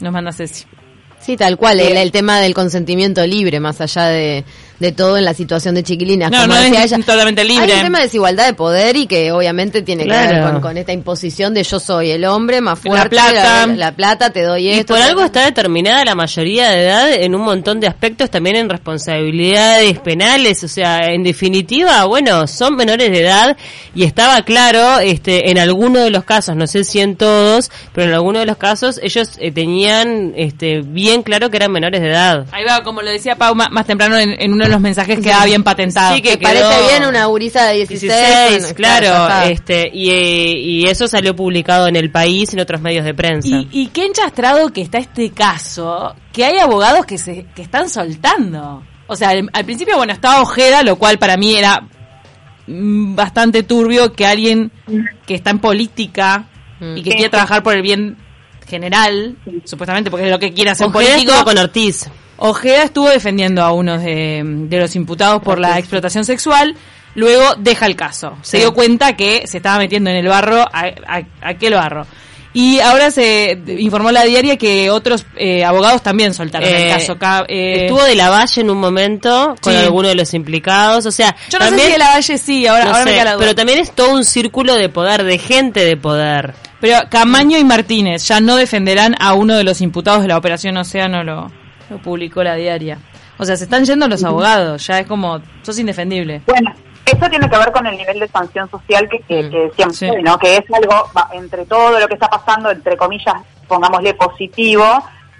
Nos 0.00 0.12
manda 0.12 0.32
Ceci. 0.32 0.64
Sí, 1.26 1.36
tal 1.36 1.56
cual, 1.56 1.80
el, 1.80 1.96
el, 1.96 2.12
tema 2.12 2.38
del 2.38 2.54
consentimiento 2.54 3.26
libre, 3.26 3.58
más 3.58 3.80
allá 3.80 4.04
de, 4.06 4.44
de 4.78 4.92
todo 4.92 5.16
en 5.16 5.24
la 5.24 5.34
situación 5.34 5.74
de 5.74 5.82
chiquilinas. 5.82 6.30
No, 6.30 6.46
no 6.46 6.56
es 6.56 6.70
ella, 6.70 6.98
totalmente 6.98 7.44
libre. 7.44 7.72
Hay 7.72 7.78
un 7.78 7.84
tema 7.84 7.98
de 7.98 8.04
desigualdad 8.04 8.46
de 8.46 8.54
poder 8.54 8.96
y 8.96 9.06
que 9.06 9.32
obviamente 9.32 9.82
tiene 9.82 10.04
que 10.04 10.10
ver 10.10 10.60
con, 10.60 10.76
esta 10.76 10.92
imposición 10.92 11.54
de 11.54 11.62
yo 11.62 11.80
soy 11.80 12.10
el 12.10 12.24
hombre 12.26 12.60
más 12.60 12.78
fuerte, 12.78 13.16
la 13.16 13.30
plata, 13.30 13.66
la, 13.66 13.92
plata 13.92 14.30
te 14.30 14.42
doy 14.42 14.68
esto. 14.68 14.94
Y 14.94 14.96
por 14.96 14.98
algo 14.98 15.22
está 15.22 15.44
determinada 15.44 16.04
la 16.04 16.14
mayoría 16.14 16.70
de 16.70 16.82
edad 16.82 17.12
en 17.12 17.34
un 17.34 17.42
montón 17.42 17.80
de 17.80 17.86
aspectos, 17.86 18.30
también 18.30 18.56
en 18.56 18.68
responsabilidades 18.68 19.98
penales, 20.00 20.62
o 20.64 20.68
sea, 20.68 21.10
en 21.10 21.22
definitiva, 21.22 22.04
bueno, 22.04 22.46
son 22.46 22.76
menores 22.76 23.10
de 23.10 23.20
edad 23.20 23.56
y 23.94 24.04
estaba 24.04 24.42
claro, 24.42 25.00
este, 25.00 25.50
en 25.50 25.58
algunos 25.58 26.04
de 26.04 26.10
los 26.10 26.24
casos, 26.24 26.56
no 26.56 26.66
sé 26.66 26.84
si 26.84 27.00
en 27.00 27.16
todos, 27.16 27.70
pero 27.94 28.08
en 28.08 28.14
algunos 28.14 28.40
de 28.40 28.46
los 28.46 28.58
casos 28.58 29.00
ellos 29.02 29.30
eh, 29.38 29.50
tenían, 29.52 30.34
este, 30.36 30.82
bien 30.82 31.15
claro 31.22 31.50
que 31.50 31.56
eran 31.56 31.72
menores 31.72 32.00
de 32.00 32.08
edad. 32.08 32.46
Ahí 32.52 32.64
va, 32.64 32.82
como 32.82 33.02
lo 33.02 33.10
decía 33.10 33.36
Pau 33.36 33.54
más, 33.54 33.86
temprano 33.86 34.16
en, 34.16 34.34
en 34.40 34.52
una 34.52 34.68
los 34.68 34.80
mensajes 34.80 35.20
quedaba 35.20 35.44
bien 35.44 35.62
patentado. 35.62 36.14
Sí, 36.14 36.22
que, 36.22 36.38
parece 36.38 36.88
bien 36.88 37.06
una 37.06 37.26
gurisa 37.26 37.66
de 37.66 37.74
16. 37.86 38.72
claro, 38.74 39.44
este 39.44 39.90
y, 39.92 40.86
eso 40.86 41.08
salió 41.08 41.34
publicado 41.34 41.88
en 41.88 41.96
El 41.96 42.10
País 42.10 42.52
y 42.52 42.56
en 42.56 42.60
otros 42.60 42.80
medios 42.80 43.04
de 43.04 43.14
prensa. 43.14 43.48
Y, 43.70 43.88
qué 43.88 44.06
enchastrado 44.06 44.72
que 44.72 44.82
está 44.82 44.98
este 44.98 45.30
caso, 45.30 46.14
que 46.32 46.44
hay 46.44 46.58
abogados 46.58 47.06
que 47.06 47.18
se 47.18 47.46
que 47.54 47.62
están 47.62 47.88
soltando. 47.88 48.82
O 49.06 49.16
sea, 49.16 49.30
al, 49.30 49.64
principio, 49.64 49.96
bueno, 49.96 50.12
estaba 50.12 50.42
Ojeda, 50.42 50.82
lo 50.82 50.96
cual 50.96 51.18
para 51.18 51.36
mí 51.36 51.54
era 51.54 51.82
mm, 52.66 53.14
bastante 53.14 53.62
turbio 53.62 54.12
que 54.12 54.26
alguien 54.26 54.72
que 55.26 55.34
está 55.34 55.50
en 55.50 55.60
política 55.60 56.48
y 56.80 57.02
que 57.02 57.10
quiere 57.10 57.28
trabajar 57.28 57.62
por 57.62 57.74
el 57.74 57.82
bien 57.82 58.16
general, 58.66 59.36
supuestamente 59.64 60.10
porque 60.10 60.26
es 60.26 60.32
lo 60.32 60.38
que 60.38 60.52
quiere 60.52 60.70
hacer 60.70 60.90
político. 60.90 61.32
con 61.44 61.56
Ortiz. 61.58 62.08
Ojeda 62.38 62.84
estuvo 62.84 63.08
defendiendo 63.08 63.62
a 63.62 63.72
uno 63.72 63.98
de, 63.98 64.66
los 64.70 64.94
imputados 64.94 65.42
por 65.42 65.58
la 65.58 65.78
explotación 65.78 66.24
sexual, 66.24 66.76
luego 67.14 67.54
deja 67.58 67.86
el 67.86 67.96
caso. 67.96 68.36
Se 68.42 68.58
dio 68.58 68.74
cuenta 68.74 69.16
que 69.16 69.46
se 69.46 69.58
estaba 69.58 69.78
metiendo 69.78 70.10
en 70.10 70.16
el 70.16 70.28
barro, 70.28 70.60
a, 70.60 71.22
aquel 71.40 71.74
barro. 71.74 72.06
Y 72.52 72.80
ahora 72.80 73.10
se 73.10 73.58
informó 73.78 74.10
la 74.12 74.24
diaria 74.24 74.56
que 74.56 74.88
otros 74.90 75.26
eh, 75.36 75.62
abogados 75.62 76.02
también 76.02 76.32
soltaron 76.32 76.66
el 76.66 76.74
eh, 76.74 76.88
caso. 76.88 77.18
Eh, 77.48 77.82
estuvo 77.82 78.02
de 78.02 78.14
la 78.14 78.30
Valle 78.30 78.62
en 78.62 78.70
un 78.70 78.78
momento 78.78 79.54
con 79.60 79.76
alguno 79.76 80.08
de 80.08 80.14
los 80.14 80.32
implicados. 80.32 81.04
O 81.04 81.12
sea, 81.12 81.36
yo 81.50 81.58
no 81.58 81.68
sé 81.68 81.78
si 81.78 81.92
de 81.92 81.98
la 81.98 82.08
Valle 82.14 82.38
sí, 82.38 82.66
ahora, 82.66 83.04
me 83.04 83.36
Pero 83.38 83.54
también 83.54 83.78
es 83.78 83.92
todo 83.92 84.14
un 84.14 84.24
círculo 84.24 84.74
de 84.74 84.88
poder, 84.88 85.24
de 85.24 85.36
gente 85.36 85.84
de 85.84 85.98
poder. 85.98 86.54
Pero 86.80 86.98
Camaño 87.10 87.58
y 87.58 87.64
Martínez 87.64 88.26
ya 88.28 88.40
no 88.40 88.56
defenderán 88.56 89.14
a 89.20 89.32
uno 89.34 89.54
de 89.56 89.64
los 89.64 89.80
imputados 89.80 90.22
de 90.22 90.28
la 90.28 90.36
Operación 90.36 90.76
Océano, 90.76 91.24
lo, 91.24 91.50
lo 91.90 91.98
publicó 91.98 92.42
la 92.44 92.54
diaria. 92.54 92.98
O 93.38 93.44
sea, 93.44 93.56
se 93.56 93.64
están 93.64 93.84
yendo 93.84 94.08
los 94.08 94.24
abogados, 94.24 94.86
ya 94.86 94.98
es 95.00 95.06
como, 95.06 95.40
sos 95.62 95.78
indefendible. 95.78 96.42
Bueno, 96.46 96.72
eso 97.04 97.28
tiene 97.30 97.48
que 97.48 97.56
ver 97.58 97.72
con 97.72 97.86
el 97.86 97.96
nivel 97.96 98.18
de 98.20 98.28
sanción 98.28 98.68
social 98.70 99.08
que, 99.08 99.20
que, 99.20 99.42
Mm, 99.44 99.50
que 99.50 99.58
decíamos, 99.58 99.96
sí. 99.96 100.08
¿no? 100.22 100.38
Que 100.38 100.56
es 100.56 100.64
algo, 100.72 101.10
entre 101.32 101.64
todo 101.66 101.98
lo 101.98 102.08
que 102.08 102.14
está 102.14 102.28
pasando, 102.28 102.70
entre 102.70 102.96
comillas, 102.96 103.34
pongámosle 103.68 104.14
positivo, 104.14 104.84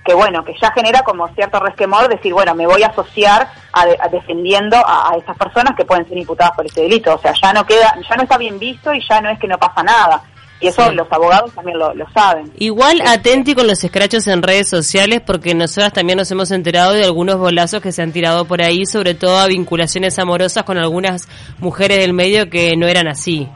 que 0.05 0.15
bueno, 0.15 0.45
que 0.45 0.55
ya 0.61 0.71
genera 0.73 1.03
como 1.03 1.27
cierto 1.35 1.59
resquemor 1.59 2.09
decir, 2.09 2.33
bueno, 2.33 2.55
me 2.55 2.67
voy 2.67 2.83
a 2.83 2.89
asociar 2.89 3.49
a, 3.73 3.87
de- 3.87 3.97
a 4.01 4.09
defendiendo 4.09 4.77
a, 4.77 5.13
a 5.13 5.17
esas 5.17 5.37
personas 5.37 5.75
que 5.77 5.85
pueden 5.85 6.07
ser 6.09 6.17
imputadas 6.19 6.53
por 6.55 6.65
este 6.67 6.83
delito. 6.83 7.15
O 7.15 7.19
sea, 7.19 7.33
ya 7.43 7.53
no 7.53 7.67
queda, 7.67 7.95
ya 8.09 8.17
no 8.17 8.23
está 8.23 8.39
bien 8.39 8.59
visto 8.59 8.95
y 8.95 9.01
ya 9.09 9.21
no 9.21 9.29
es 9.31 9.39
que 9.39 9.49
no 9.49 9.59
pasa 9.59 9.83
nada. 9.83 10.23
Y 10.61 10.69
eso 10.69 10.91
los 10.93 11.07
abogados 11.11 11.53
también 11.53 11.79
lo, 11.79 11.93
lo 11.95 12.07
saben. 12.11 12.51
Igual 12.59 12.99
Este, 12.99 13.11
atenti 13.11 13.55
con 13.55 13.67
los 13.67 13.83
escrachos 13.85 14.27
en 14.27 14.43
redes 14.43 14.69
sociales 14.69 15.21
porque 15.25 15.55
nosotras 15.55 15.93
también 15.93 16.17
nos 16.19 16.31
hemos 16.31 16.51
enterado 16.51 16.93
de 16.93 17.05
algunos 17.05 17.37
bolazos 17.37 17.83
que 17.83 17.93
se 17.93 18.03
han 18.03 18.13
tirado 18.13 18.47
por 18.47 18.63
ahí, 18.63 18.87
sobre 18.87 19.15
todo 19.15 19.39
a 19.39 19.47
vinculaciones 19.47 20.19
amorosas 20.19 20.65
con 20.65 20.79
algunas 20.79 21.29
mujeres 21.59 21.99
del 21.99 22.15
medio 22.15 22.49
que 22.49 22.77
no 22.77 22.87
eran 22.87 23.07
así. 23.07 23.49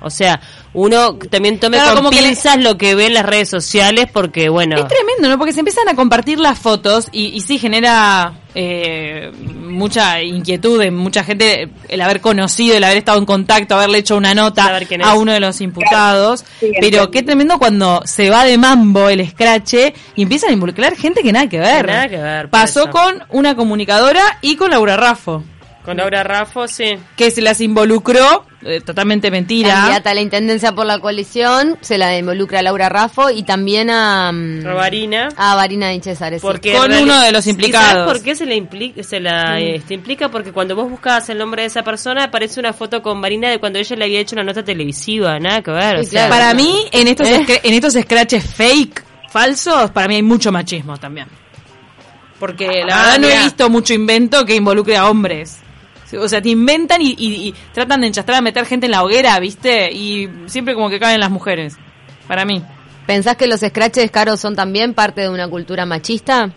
O 0.00 0.10
sea, 0.10 0.40
uno 0.74 1.16
también 1.16 1.58
tome 1.58 1.76
Claro, 1.76 1.94
con 1.94 2.04
como 2.04 2.10
que 2.10 2.22
le- 2.22 2.28
pinzas 2.28 2.58
lo 2.62 2.78
que 2.78 2.94
ve 2.94 3.06
en 3.06 3.14
las 3.14 3.26
redes 3.26 3.48
sociales 3.48 4.06
porque, 4.12 4.48
bueno, 4.48 4.76
Es 4.76 4.86
tremendo, 4.86 5.28
¿no? 5.28 5.38
Porque 5.38 5.52
se 5.52 5.60
empiezan 5.60 5.88
a 5.88 5.94
compartir 5.96 6.38
las 6.38 6.58
fotos 6.58 7.08
y, 7.10 7.26
y 7.28 7.40
sí 7.40 7.58
genera 7.58 8.32
eh, 8.54 9.30
mucha 9.54 10.22
inquietud 10.22 10.80
en 10.82 10.94
mucha 10.96 11.24
gente 11.24 11.70
el 11.88 12.00
haber 12.00 12.20
conocido, 12.20 12.76
el 12.76 12.84
haber 12.84 12.98
estado 12.98 13.18
en 13.18 13.26
contacto, 13.26 13.74
haberle 13.74 13.98
hecho 13.98 14.16
una 14.16 14.34
nota 14.34 14.78
a 15.04 15.14
uno 15.14 15.32
de 15.32 15.40
los 15.40 15.60
imputados. 15.60 16.44
Sí, 16.60 16.72
pero 16.80 17.10
qué 17.10 17.22
tremendo 17.22 17.58
cuando 17.58 18.02
se 18.04 18.30
va 18.30 18.44
de 18.44 18.56
mambo 18.58 19.08
el 19.08 19.20
escrache 19.20 19.94
y 20.14 20.22
empiezan 20.22 20.50
a 20.50 20.52
involucrar 20.52 20.96
gente 20.96 21.22
que 21.22 21.32
nada 21.32 21.48
que 21.48 21.58
ver. 21.58 21.86
Nada 21.86 22.08
que 22.08 22.16
ver, 22.18 22.48
Pasó 22.50 22.82
eso. 22.82 22.90
con 22.90 23.22
una 23.30 23.54
comunicadora 23.56 24.22
y 24.42 24.56
con 24.56 24.70
Laura 24.70 24.96
Raffo, 24.96 25.42
con 25.84 25.96
Laura 25.96 26.22
Raffo, 26.22 26.68
sí. 26.68 26.96
que 27.16 27.30
se 27.30 27.40
las 27.42 27.60
involucró, 27.60 28.44
eh, 28.64 28.80
totalmente 28.80 29.30
mentira. 29.30 29.72
Candidata 29.72 30.10
a 30.10 30.14
la 30.14 30.20
intendencia 30.20 30.72
por 30.72 30.84
la 30.86 30.98
coalición, 30.98 31.78
se 31.80 31.96
la 31.96 32.18
involucra 32.18 32.58
a 32.58 32.62
Laura 32.62 32.88
Raffo 32.88 33.30
y 33.30 33.42
también 33.44 33.88
a, 33.90 34.32
mm, 34.32 34.66
a 35.36 35.54
Varina 35.54 35.90
Di 35.90 36.00
Cesare. 36.00 36.38
sí. 36.38 36.42
Porque 36.42 36.72
Con 36.72 36.92
uno 36.92 37.20
de 37.20 37.30
los 37.32 37.46
¿Y 37.46 37.50
implicados. 37.50 37.88
sabes 37.90 38.04
por 38.12 38.22
qué 38.22 38.34
se 38.34 38.46
la 38.46 38.54
implica? 38.54 39.02
Se 39.02 39.20
la 39.20 39.60
este, 39.60 39.94
implica 39.94 40.28
porque 40.30 40.52
cuando 40.52 40.74
vos 40.74 40.90
buscabas 40.90 41.28
el 41.28 41.38
nombre 41.38 41.62
de 41.62 41.68
esa 41.68 41.82
persona 41.84 42.24
aparece 42.24 42.58
una 42.58 42.72
foto 42.72 43.00
con 43.02 43.20
Marina 43.20 43.48
de 43.48 43.58
cuando 43.60 43.78
ella 43.78 43.94
le 43.96 44.04
había 44.04 44.20
hecho 44.20 44.34
una 44.34 44.44
nota 44.44 44.64
televisiva, 44.64 45.38
nada 45.38 45.62
que 45.62 45.70
ver. 45.70 45.98
Sí, 46.00 46.00
o 46.00 46.10
sea, 46.10 46.28
claro. 46.28 46.30
Para 46.42 46.54
mí, 46.54 46.84
en 46.92 47.06
estos, 47.08 47.28
Eh. 47.28 47.60
en 47.62 47.74
estos 47.74 47.92
scratches 47.94 48.44
fake, 48.44 49.04
falsos, 49.30 49.90
para 49.92 50.08
mí 50.08 50.16
hay 50.16 50.22
mucho 50.22 50.50
machismo 50.50 50.96
también. 50.98 51.28
Porque 52.38 52.66
la 52.86 52.94
Ah, 52.94 53.02
verdad 53.04 53.18
no 53.20 53.28
he 53.28 53.42
visto 53.44 53.68
mucho 53.70 53.94
invento 53.94 54.44
que 54.44 54.54
involucre 54.54 54.96
a 54.96 55.08
hombres. 55.08 55.58
O 56.16 56.28
sea, 56.28 56.40
te 56.40 56.48
inventan 56.50 57.02
y, 57.02 57.14
y- 57.18 57.48
y 57.48 57.54
tratan 57.72 58.00
de 58.00 58.06
enchastrar 58.06 58.38
a 58.38 58.40
meter 58.42 58.64
gente 58.64 58.86
en 58.86 58.92
la 58.92 59.02
hoguera, 59.02 59.38
¿viste? 59.40 59.92
Y 59.92 60.28
siempre 60.46 60.74
como 60.74 60.88
que 60.88 60.98
caen 60.98 61.20
las 61.20 61.30
mujeres. 61.30 61.76
Para 62.26 62.44
mí. 62.44 62.62
¿Pensás 63.06 63.36
que 63.36 63.46
los 63.46 63.60
scratches 63.60 64.10
caros 64.10 64.38
son 64.40 64.54
también 64.54 64.92
parte 64.94 65.22
de 65.22 65.28
una 65.30 65.48
cultura 65.48 65.86
machista? 65.86 66.50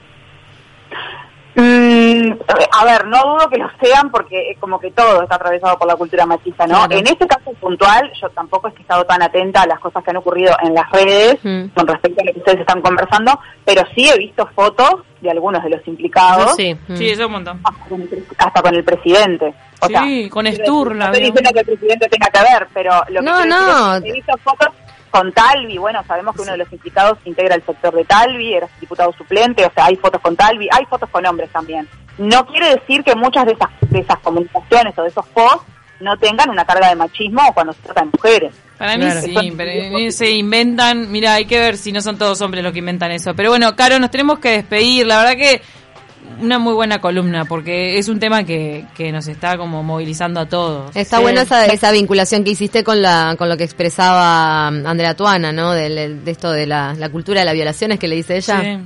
Mm, 1.53 2.31
a 2.71 2.85
ver, 2.85 3.05
no 3.07 3.17
dudo 3.23 3.49
que 3.49 3.57
lo 3.57 3.69
sean 3.81 4.09
porque 4.09 4.51
eh, 4.51 4.57
como 4.59 4.79
que 4.79 4.91
todo 4.91 5.21
está 5.23 5.35
atravesado 5.35 5.77
por 5.77 5.87
la 5.87 5.95
cultura 5.95 6.25
machista, 6.25 6.65
¿no? 6.65 6.85
Claro. 6.85 6.95
En 6.97 7.07
este 7.07 7.27
caso 7.27 7.51
puntual, 7.59 8.09
yo 8.21 8.29
tampoco 8.29 8.67
es 8.69 8.73
que 8.73 8.79
he 8.79 8.83
estado 8.83 9.03
tan 9.05 9.21
atenta 9.21 9.63
a 9.63 9.67
las 9.67 9.79
cosas 9.79 10.03
que 10.03 10.11
han 10.11 10.17
ocurrido 10.17 10.55
en 10.63 10.73
las 10.73 10.89
redes 10.91 11.37
Mm. 11.43 11.67
con 11.75 11.87
respecto 11.87 12.21
a 12.21 12.25
lo 12.25 12.33
que 12.33 12.39
ustedes 12.39 12.59
están 12.61 12.81
conversando, 12.81 13.37
pero 13.65 13.83
sí 13.95 14.09
he 14.09 14.17
visto 14.17 14.47
fotos 14.55 15.01
de 15.21 15.29
algunos 15.31 15.61
de 15.63 15.69
los 15.71 15.87
implicados, 15.87 16.55
sí. 16.55 16.73
Mm. 16.87 16.95
Sí, 16.95 17.09
eso 17.09 17.21
es 17.21 17.25
un 17.27 17.33
montón. 17.33 17.59
hasta, 17.63 17.85
con 17.89 18.01
el, 18.01 18.07
pre- 18.07 18.23
hasta 18.37 18.61
con 18.61 18.75
el 18.75 18.83
presidente. 18.83 19.53
O 19.81 19.87
Sí, 19.87 19.93
sea, 19.93 20.29
con 20.29 20.45
quiero 20.45 20.63
Sturla, 20.63 21.09
decir, 21.11 21.21
No 21.23 21.27
estoy 21.27 21.41
diciendo 21.43 21.49
que 21.53 21.59
el 21.59 21.65
presidente 21.65 22.07
tenga 22.09 22.27
que 22.29 22.39
ver, 22.53 22.67
pero 22.73 22.91
lo 23.09 23.19
que 23.19 23.25
No, 23.25 23.45
no. 23.45 23.95
es 23.95 24.03
he 24.05 24.11
visto 24.13 24.33
fotos 24.43 24.69
con 25.11 25.31
Talvi, 25.33 25.77
bueno, 25.77 26.03
sabemos 26.07 26.35
que 26.35 26.41
uno 26.41 26.53
de 26.53 26.57
los 26.57 26.71
implicados 26.71 27.17
integra 27.25 27.55
el 27.55 27.65
sector 27.65 27.93
de 27.93 28.05
Talvi, 28.05 28.53
era 28.53 28.67
diputado 28.79 29.13
suplente, 29.13 29.65
o 29.65 29.71
sea, 29.73 29.85
hay 29.85 29.97
fotos 29.97 30.21
con 30.21 30.35
Talvi, 30.35 30.67
hay 30.71 30.85
fotos 30.85 31.09
con 31.09 31.25
hombres 31.25 31.49
también. 31.51 31.87
No 32.17 32.45
quiere 32.47 32.75
decir 32.75 33.03
que 33.03 33.15
muchas 33.15 33.45
de 33.45 33.53
esas, 33.53 33.69
de 33.89 33.99
esas 33.99 34.17
comunicaciones 34.19 34.97
o 34.97 35.03
de 35.03 35.09
esos 35.09 35.27
posts 35.27 35.65
no 35.99 36.17
tengan 36.17 36.49
una 36.49 36.65
carga 36.65 36.89
de 36.89 36.95
machismo 36.95 37.41
cuando 37.53 37.73
se 37.73 37.81
trata 37.81 38.01
de 38.01 38.09
mujeres. 38.11 38.53
Para 38.77 38.97
mí 38.97 39.03
Claro. 39.05 39.21
sí, 39.21 39.53
pero 39.55 40.11
se 40.11 40.31
inventan, 40.31 41.11
mira, 41.11 41.35
hay 41.35 41.45
que 41.45 41.59
ver 41.59 41.77
si 41.77 41.91
no 41.91 42.01
son 42.01 42.17
todos 42.17 42.41
hombres 42.41 42.63
los 42.63 42.73
que 42.73 42.79
inventan 42.79 43.11
eso. 43.11 43.35
Pero 43.35 43.49
bueno, 43.51 43.75
Caro, 43.75 43.99
nos 43.99 44.09
tenemos 44.09 44.39
que 44.39 44.49
despedir. 44.49 45.05
La 45.05 45.19
verdad 45.19 45.35
que 45.35 45.61
una 46.39 46.57
muy 46.59 46.73
buena 46.73 46.99
columna, 47.01 47.45
porque 47.45 47.97
es 47.97 48.07
un 48.09 48.19
tema 48.19 48.43
que, 48.43 48.85
que 48.95 49.11
nos 49.11 49.27
está 49.27 49.57
como 49.57 49.83
movilizando 49.83 50.39
a 50.39 50.45
todos. 50.47 50.95
Está 50.95 51.17
Sí. 51.17 51.21
buena 51.23 51.41
esa, 51.43 51.65
esa 51.67 51.91
vinculación 51.91 52.43
que 52.43 52.51
hiciste 52.51 52.83
con 52.83 53.01
la 53.01 53.35
con 53.37 53.47
lo 53.49 53.57
que 53.57 53.63
expresaba 53.63 54.71
mm, 54.71 54.85
Andrea 54.87 55.15
Tuana, 55.15 55.51
¿no? 55.51 55.71
Del- 55.71 56.23
De, 56.25 56.31
esto 56.31 56.51
de 56.51 56.65
la, 56.67 56.93
la 56.97 57.09
cultura 57.09 57.39
de 57.41 57.45
las 57.45 57.53
violaciones 57.53 57.99
que 57.99 58.07
le 58.07 58.15
dice 58.15 58.37
ella. 58.37 58.61
Sí. 58.61 58.79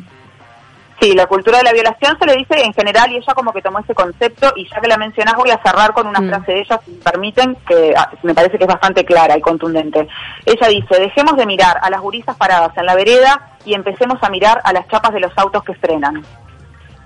Sí, 1.02 1.12
la 1.14 1.26
cultura 1.28 1.58
de 1.58 1.66
la 1.66 1.74
violación 1.74 2.18
se 2.18 2.26
le 2.26 2.38
dice 2.38 2.56
en 2.64 2.72
general 2.74 3.12
y 3.12 3.18
ella 3.18 3.34
como 3.36 3.52
que 3.52 3.62
tomó 3.62 3.80
ese 3.80 3.94
concepto 3.94 4.54
y 4.56 4.66
ya 4.70 4.80
que 4.80 4.88
la 4.88 4.96
mencionás 4.96 5.36
voy 5.36 5.50
a 5.52 5.62
cerrar 5.62 5.92
con 5.94 6.08
una 6.08 6.22
Mm. 6.22 6.30
frase 6.30 6.52
de 6.54 6.60
ella, 6.62 6.80
si 6.86 6.92
me 6.92 6.98
permiten, 7.00 7.58
que 7.68 7.94
ah, 7.98 8.10
me 8.24 8.34
parece 8.34 8.58
que 8.58 8.64
es 8.64 8.68
bastante 8.70 9.04
clara 9.04 9.38
y 9.38 9.42
contundente. 9.42 10.08
Ella 10.46 10.68
dice, 10.70 10.98
dejemos 10.98 11.36
de 11.36 11.46
mirar 11.46 11.78
a 11.82 11.90
las 11.90 12.00
gurisas 12.00 12.38
paradas 12.38 12.72
en 12.78 12.86
la 12.86 12.96
vereda 12.96 13.52
y 13.66 13.74
empecemos 13.74 14.20
a 14.22 14.30
mirar 14.30 14.62
a 14.64 14.72
las 14.72 14.88
chapas 14.88 15.14
de 15.14 15.20
los 15.20 15.34
autos 15.38 15.64
que 15.66 15.74
frenan. 15.74 16.24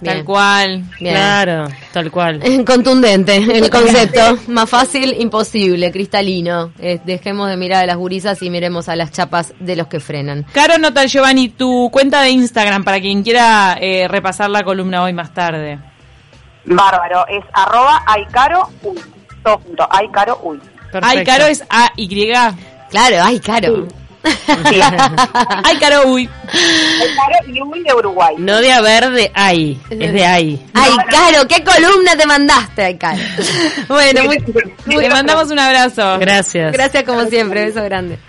Bien. 0.01 0.17
Tal 0.17 0.25
cual. 0.25 0.83
Bien. 0.99 1.15
Claro, 1.15 1.67
tal 1.91 2.11
cual. 2.11 2.41
Contundente 2.65 3.35
el 3.35 3.69
concepto. 3.69 4.37
Más 4.47 4.69
fácil, 4.69 5.15
imposible, 5.19 5.91
cristalino. 5.91 6.71
Eh, 6.79 6.99
dejemos 7.03 7.49
de 7.49 7.57
mirar 7.57 7.83
a 7.83 7.87
las 7.87 7.97
gurisas 7.97 8.41
y 8.41 8.49
miremos 8.49 8.87
a 8.89 8.95
las 8.95 9.11
chapas 9.11 9.53
de 9.59 9.75
los 9.75 9.87
que 9.87 9.99
frenan. 9.99 10.45
Caro 10.53 10.77
Nota 10.77 11.05
Giovanni, 11.05 11.49
tu 11.49 11.89
cuenta 11.91 12.21
de 12.21 12.29
Instagram 12.29 12.83
para 12.83 12.99
quien 12.99 13.23
quiera 13.23 13.77
eh, 13.79 14.07
repasar 14.07 14.49
la 14.49 14.63
columna 14.63 15.03
hoy 15.03 15.13
más 15.13 15.33
tarde. 15.33 15.79
Bárbaro, 16.65 17.25
es 17.27 17.43
arroba 17.53 18.03
aicaro 18.05 18.69
uy, 18.83 18.99
todo 19.43 19.57
junto, 19.59 19.87
aicaro 19.91 20.39
uy. 20.43 20.59
Ay, 21.01 21.23
Caro 21.23 21.45
es 21.45 21.63
A-Y. 21.69 22.33
Claro, 22.89 23.17
ay, 23.23 23.39
caro. 23.39 23.87
Sí, 23.87 23.95
Ay, 25.63 25.77
Caro, 25.79 26.07
uy. 26.07 26.29
aicaro 26.51 27.47
y 27.47 27.61
uy 27.61 27.83
de 27.83 27.93
Uruguay. 27.93 28.35
No 28.37 28.59
de 28.59 28.71
haber 28.71 29.09
de 29.11 29.31
ay, 29.33 29.79
es 29.89 30.13
de 30.13 30.25
ay. 30.25 30.65
Ay, 30.73 30.91
Caro, 31.09 31.47
¿qué 31.47 31.63
columna 31.63 32.15
te 32.17 32.25
mandaste, 32.25 32.83
ay, 32.83 32.97
Caro? 32.97 33.19
Bueno, 33.87 34.25
muy, 34.25 34.37
Te 34.99 35.09
mandamos 35.09 35.49
un 35.49 35.59
abrazo. 35.59 36.19
Gracias. 36.19 36.73
gracias 36.73 37.03
como 37.03 37.25
siempre, 37.25 37.65
beso 37.65 37.83
grande. 37.83 38.19